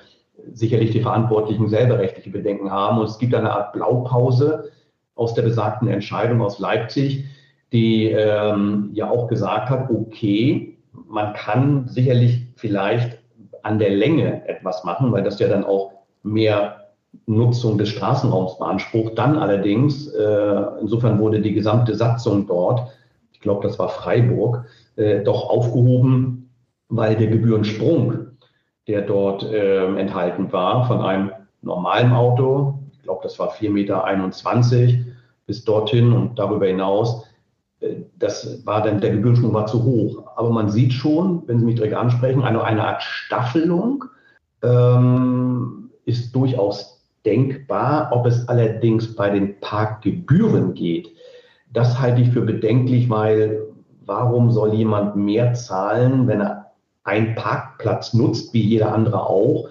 sicherlich 0.53 0.91
die 0.91 1.01
Verantwortlichen 1.01 1.69
selber 1.69 1.99
rechtliche 1.99 2.31
Bedenken 2.31 2.71
haben. 2.71 2.99
Und 2.99 3.07
es 3.07 3.19
gibt 3.19 3.35
eine 3.35 3.53
Art 3.53 3.73
Blaupause 3.73 4.71
aus 5.17 5.35
der 5.35 5.43
besagten 5.43 5.89
Entscheidung 5.89 6.41
aus 6.41 6.59
Leipzig, 6.59 7.25
die 7.73 8.07
ähm, 8.11 8.91
ja 8.93 9.11
auch 9.11 9.29
gesagt 9.29 9.71
hat, 9.71 9.91
okay, 9.91 10.79
man 10.93 11.33
kann 11.33 11.89
sicherlich 11.89 12.47
vielleicht 12.57 13.19
an 13.63 13.79
der 13.79 13.91
Länge 13.91 14.47
etwas 14.47 14.85
machen, 14.85 15.11
weil 15.11 15.23
das 15.23 15.39
ja 15.39 15.49
dann 15.49 15.65
auch 15.65 15.93
mehr 16.23 16.84
Nutzung 17.27 17.79
des 17.79 17.89
Straßenraums 17.91 18.59
beansprucht. 18.59 19.19
Dann 19.19 19.39
allerdings, 19.39 20.09
äh, 20.09 20.63
insofern 20.81 21.19
wurde 21.19 21.41
die 21.41 21.55
gesamte 21.55 21.95
Satzung 21.95 22.47
dort, 22.47 22.89
ich 23.33 23.41
glaube, 23.41 23.67
das 23.67 23.79
war 23.79 23.89
Freiburg, 23.89 24.65
äh, 24.97 25.23
doch 25.23 25.49
aufgehoben, 25.49 26.51
weil 26.89 27.17
der 27.17 27.29
Gebührensprung, 27.29 28.29
der 28.87 29.03
dort 29.03 29.43
äh, 29.43 29.87
enthalten 29.97 30.53
war, 30.53 30.87
von 30.87 31.01
einem 31.01 31.31
normalen 31.63 32.13
Auto, 32.13 32.79
ich 32.93 33.03
glaube, 33.03 33.21
das 33.23 33.39
war 33.39 33.53
4,21 33.53 34.87
Meter 34.87 35.05
bis 35.47 35.65
dorthin 35.65 36.13
und 36.13 36.39
darüber 36.39 36.67
hinaus, 36.67 37.27
äh, 37.81 37.97
das 38.19 38.65
war 38.67 38.83
dann, 38.83 39.01
der 39.01 39.11
Gebührensprung 39.11 39.53
war 39.53 39.67
zu 39.67 39.83
hoch. 39.85 40.25
Aber 40.37 40.51
man 40.51 40.69
sieht 40.69 40.93
schon, 40.93 41.43
wenn 41.47 41.59
Sie 41.59 41.65
mich 41.65 41.77
direkt 41.77 41.95
ansprechen, 41.95 42.43
eine, 42.43 42.63
eine 42.63 42.85
Art 42.85 43.03
Staffelung 43.03 44.05
ähm, 44.63 45.91
ist 46.05 46.35
durchaus 46.35 46.94
denkbar. 47.25 48.11
Ob 48.13 48.27
es 48.27 48.49
allerdings 48.49 49.15
bei 49.15 49.31
den 49.31 49.61
Parkgebühren 49.61 50.75
geht, 50.75 51.11
das 51.73 52.01
halte 52.01 52.23
ich 52.23 52.31
für 52.31 52.43
bedenklich, 52.43 53.11
weil 53.11 53.63
warum 54.07 54.51
soll 54.51 54.75
jemand 54.75 55.17
mehr 55.17 55.55
zahlen, 55.55 56.27
wenn 56.27 56.41
er 56.41 56.73
einen 57.05 57.35
Parkplatz 57.35 58.15
nutzt, 58.15 58.55
wie 58.55 58.63
jeder 58.63 58.95
andere 58.95 59.27
auch, 59.27 59.69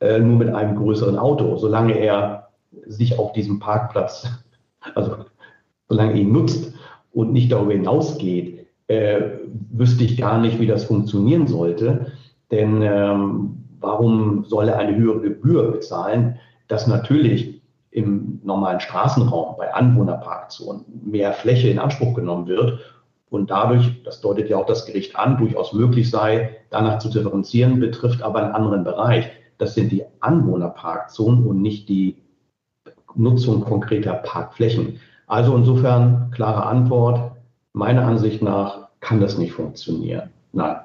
äh, 0.00 0.18
nur 0.18 0.36
mit 0.36 0.54
einem 0.54 0.76
größeren 0.76 1.18
Auto, 1.18 1.56
solange 1.56 1.98
er 1.98 2.48
sich 2.86 3.18
auf 3.18 3.32
diesem 3.32 3.58
Parkplatz, 3.60 4.26
also 4.94 5.16
solange 5.88 6.12
er 6.12 6.18
ihn 6.18 6.32
nutzt 6.32 6.74
und 7.12 7.32
nicht 7.32 7.52
darüber 7.52 7.72
hinausgeht, 7.72 8.66
äh, 8.88 9.20
wüsste 9.70 10.04
ich 10.04 10.16
gar 10.16 10.40
nicht, 10.40 10.60
wie 10.60 10.66
das 10.66 10.84
funktionieren 10.84 11.46
sollte. 11.46 12.12
Denn 12.50 12.82
ähm, 12.82 13.64
warum 13.80 14.44
soll 14.44 14.68
er 14.68 14.78
eine 14.78 14.96
höhere 14.96 15.20
Gebühr 15.20 15.70
bezahlen? 15.70 16.38
Dass 16.72 16.86
natürlich 16.86 17.60
im 17.90 18.40
normalen 18.42 18.80
Straßenraum 18.80 19.56
bei 19.58 19.74
Anwohnerparkzonen 19.74 20.86
mehr 21.04 21.34
Fläche 21.34 21.68
in 21.68 21.78
Anspruch 21.78 22.14
genommen 22.14 22.46
wird 22.46 22.80
und 23.28 23.50
dadurch, 23.50 24.02
das 24.04 24.22
deutet 24.22 24.48
ja 24.48 24.56
auch 24.56 24.64
das 24.64 24.86
Gericht 24.86 25.14
an, 25.16 25.36
durchaus 25.36 25.74
möglich 25.74 26.10
sei, 26.10 26.56
danach 26.70 26.98
zu 26.98 27.10
differenzieren, 27.10 27.78
betrifft 27.78 28.22
aber 28.22 28.42
einen 28.42 28.54
anderen 28.54 28.84
Bereich. 28.84 29.26
Das 29.58 29.74
sind 29.74 29.92
die 29.92 30.04
Anwohnerparkzonen 30.20 31.46
und 31.46 31.60
nicht 31.60 31.90
die 31.90 32.16
Nutzung 33.14 33.60
konkreter 33.62 34.14
Parkflächen. 34.14 34.98
Also 35.26 35.54
insofern 35.54 36.30
klare 36.30 36.64
Antwort. 36.64 37.32
Meiner 37.74 38.06
Ansicht 38.06 38.40
nach 38.40 38.88
kann 39.00 39.20
das 39.20 39.36
nicht 39.36 39.52
funktionieren. 39.52 40.30
Nein. 40.52 40.76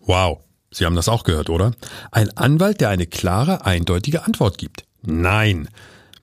Wow. 0.00 0.40
Sie 0.70 0.86
haben 0.86 0.96
das 0.96 1.08
auch 1.08 1.22
gehört, 1.22 1.50
oder? 1.50 1.72
Ein 2.10 2.30
Anwalt, 2.36 2.80
der 2.80 2.88
eine 2.88 3.06
klare, 3.06 3.64
eindeutige 3.64 4.24
Antwort 4.24 4.58
gibt. 4.58 4.84
Nein. 5.06 5.68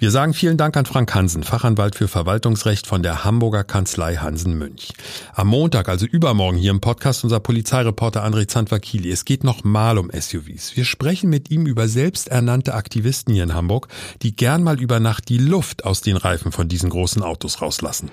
Wir 0.02 0.10
sagen 0.10 0.34
vielen 0.34 0.58
Dank 0.58 0.76
an 0.78 0.88
Frank 0.88 1.14
Hansen, 1.14 1.44
Fachanwalt 1.44 1.94
für 1.94 2.08
Verwaltungsrecht 2.08 2.88
von 2.88 3.04
der 3.04 3.24
Hamburger 3.24 3.64
Kanzlei 3.64 4.16
Hansen 4.16 4.58
Münch. 4.58 4.94
Am 5.36 5.48
Montag, 5.48 5.90
also 5.90 6.08
übermorgen 6.08 6.58
hier 6.58 6.72
im 6.72 6.82
Podcast 6.82 7.24
unser 7.24 7.40
Polizeireporter 7.40 8.26
André 8.26 8.48
Zandvakili. 8.48 9.12
Es 9.12 9.26
geht 9.26 9.44
nochmal 9.44 10.00
um 10.00 10.10
SUVs. 10.10 10.76
Wir 10.76 10.86
sprechen 10.86 11.30
mit 11.30 11.52
ihm 11.52 11.68
über 11.68 11.88
selbsternannte 11.88 12.74
Aktivisten 12.74 13.36
hier 13.36 13.44
in 13.44 13.54
Hamburg, 13.54 13.90
die 14.24 14.36
gern 14.36 14.64
mal 14.64 14.82
über 14.82 15.00
Nacht 15.00 15.30
die 15.30 15.38
Luft 15.38 15.86
aus 15.86 16.02
den 16.02 16.18
Reifen 16.18 16.52
von 16.52 16.68
diesen 16.68 16.90
großen 16.90 17.22
Autos 17.22 17.62
rauslassen. 17.62 18.10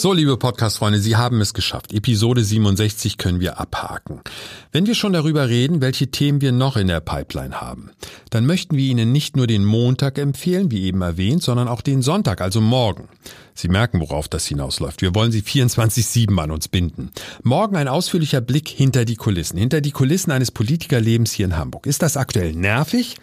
So, 0.00 0.14
liebe 0.14 0.38
Podcast-Freunde, 0.38 0.98
Sie 0.98 1.16
haben 1.16 1.42
es 1.42 1.52
geschafft. 1.52 1.92
Episode 1.92 2.42
67 2.42 3.18
können 3.18 3.38
wir 3.38 3.60
abhaken. 3.60 4.22
Wenn 4.72 4.86
wir 4.86 4.94
schon 4.94 5.12
darüber 5.12 5.50
reden, 5.50 5.82
welche 5.82 6.10
Themen 6.10 6.40
wir 6.40 6.52
noch 6.52 6.78
in 6.78 6.86
der 6.86 7.00
Pipeline 7.00 7.60
haben, 7.60 7.90
dann 8.30 8.46
möchten 8.46 8.78
wir 8.78 8.84
Ihnen 8.90 9.12
nicht 9.12 9.36
nur 9.36 9.46
den 9.46 9.62
Montag 9.62 10.16
empfehlen, 10.16 10.70
wie 10.70 10.84
eben 10.84 11.02
erwähnt, 11.02 11.42
sondern 11.42 11.68
auch 11.68 11.82
den 11.82 12.00
Sonntag, 12.00 12.40
also 12.40 12.62
morgen. 12.62 13.10
Sie 13.52 13.68
merken, 13.68 14.00
worauf 14.00 14.26
das 14.26 14.46
hinausläuft. 14.46 15.02
Wir 15.02 15.14
wollen 15.14 15.32
Sie 15.32 15.42
24-7 15.42 16.34
an 16.40 16.50
uns 16.50 16.68
binden. 16.68 17.10
Morgen 17.42 17.76
ein 17.76 17.86
ausführlicher 17.86 18.40
Blick 18.40 18.70
hinter 18.70 19.04
die 19.04 19.16
Kulissen, 19.16 19.58
hinter 19.58 19.82
die 19.82 19.90
Kulissen 19.90 20.30
eines 20.30 20.50
Politikerlebens 20.50 21.32
hier 21.32 21.44
in 21.44 21.58
Hamburg. 21.58 21.84
Ist 21.84 22.00
das 22.00 22.16
aktuell 22.16 22.54
nervig? 22.54 23.16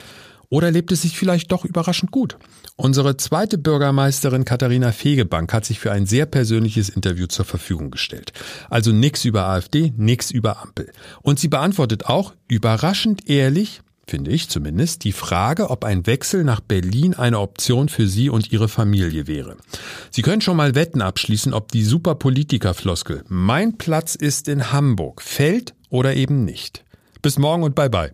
Oder 0.49 0.71
lebt 0.71 0.91
es 0.91 1.01
sich 1.01 1.17
vielleicht 1.17 1.51
doch 1.51 1.65
überraschend 1.65 2.12
gut? 2.12 2.38
Unsere 2.77 3.17
zweite 3.17 3.57
Bürgermeisterin 3.57 4.45
Katharina 4.45 4.91
Fegebank 4.91 5.51
hat 5.51 5.65
sich 5.65 5.79
für 5.79 5.91
ein 5.91 6.05
sehr 6.05 6.25
persönliches 6.25 6.89
Interview 6.89 7.27
zur 7.27 7.43
Verfügung 7.43 7.91
gestellt. 7.91 8.31
Also 8.69 8.91
nix 8.91 9.25
über 9.25 9.47
AfD, 9.47 9.93
nix 9.97 10.31
über 10.31 10.62
Ampel. 10.62 10.91
Und 11.21 11.39
sie 11.39 11.49
beantwortet 11.49 12.05
auch 12.05 12.33
überraschend 12.47 13.29
ehrlich, 13.29 13.81
finde 14.07 14.31
ich 14.31 14.47
zumindest, 14.47 15.03
die 15.03 15.12
Frage, 15.12 15.69
ob 15.69 15.83
ein 15.83 16.07
Wechsel 16.07 16.45
nach 16.45 16.62
Berlin 16.62 17.13
eine 17.13 17.39
Option 17.39 17.89
für 17.89 18.07
Sie 18.07 18.29
und 18.29 18.53
Ihre 18.53 18.69
Familie 18.69 19.27
wäre. 19.27 19.57
Sie 20.12 20.21
können 20.21 20.41
schon 20.41 20.55
mal 20.55 20.75
Wetten 20.75 21.01
abschließen, 21.01 21.53
ob 21.53 21.71
die 21.73 21.83
Superpolitiker-Floskel 21.83 23.23
Mein 23.27 23.77
Platz 23.77 24.15
ist 24.15 24.47
in 24.47 24.71
Hamburg 24.71 25.21
fällt 25.21 25.73
oder 25.89 26.15
eben 26.15 26.45
nicht. 26.45 26.86
Bis 27.21 27.38
morgen 27.38 27.63
und 27.63 27.75
bye 27.75 27.89
bye. 27.89 28.13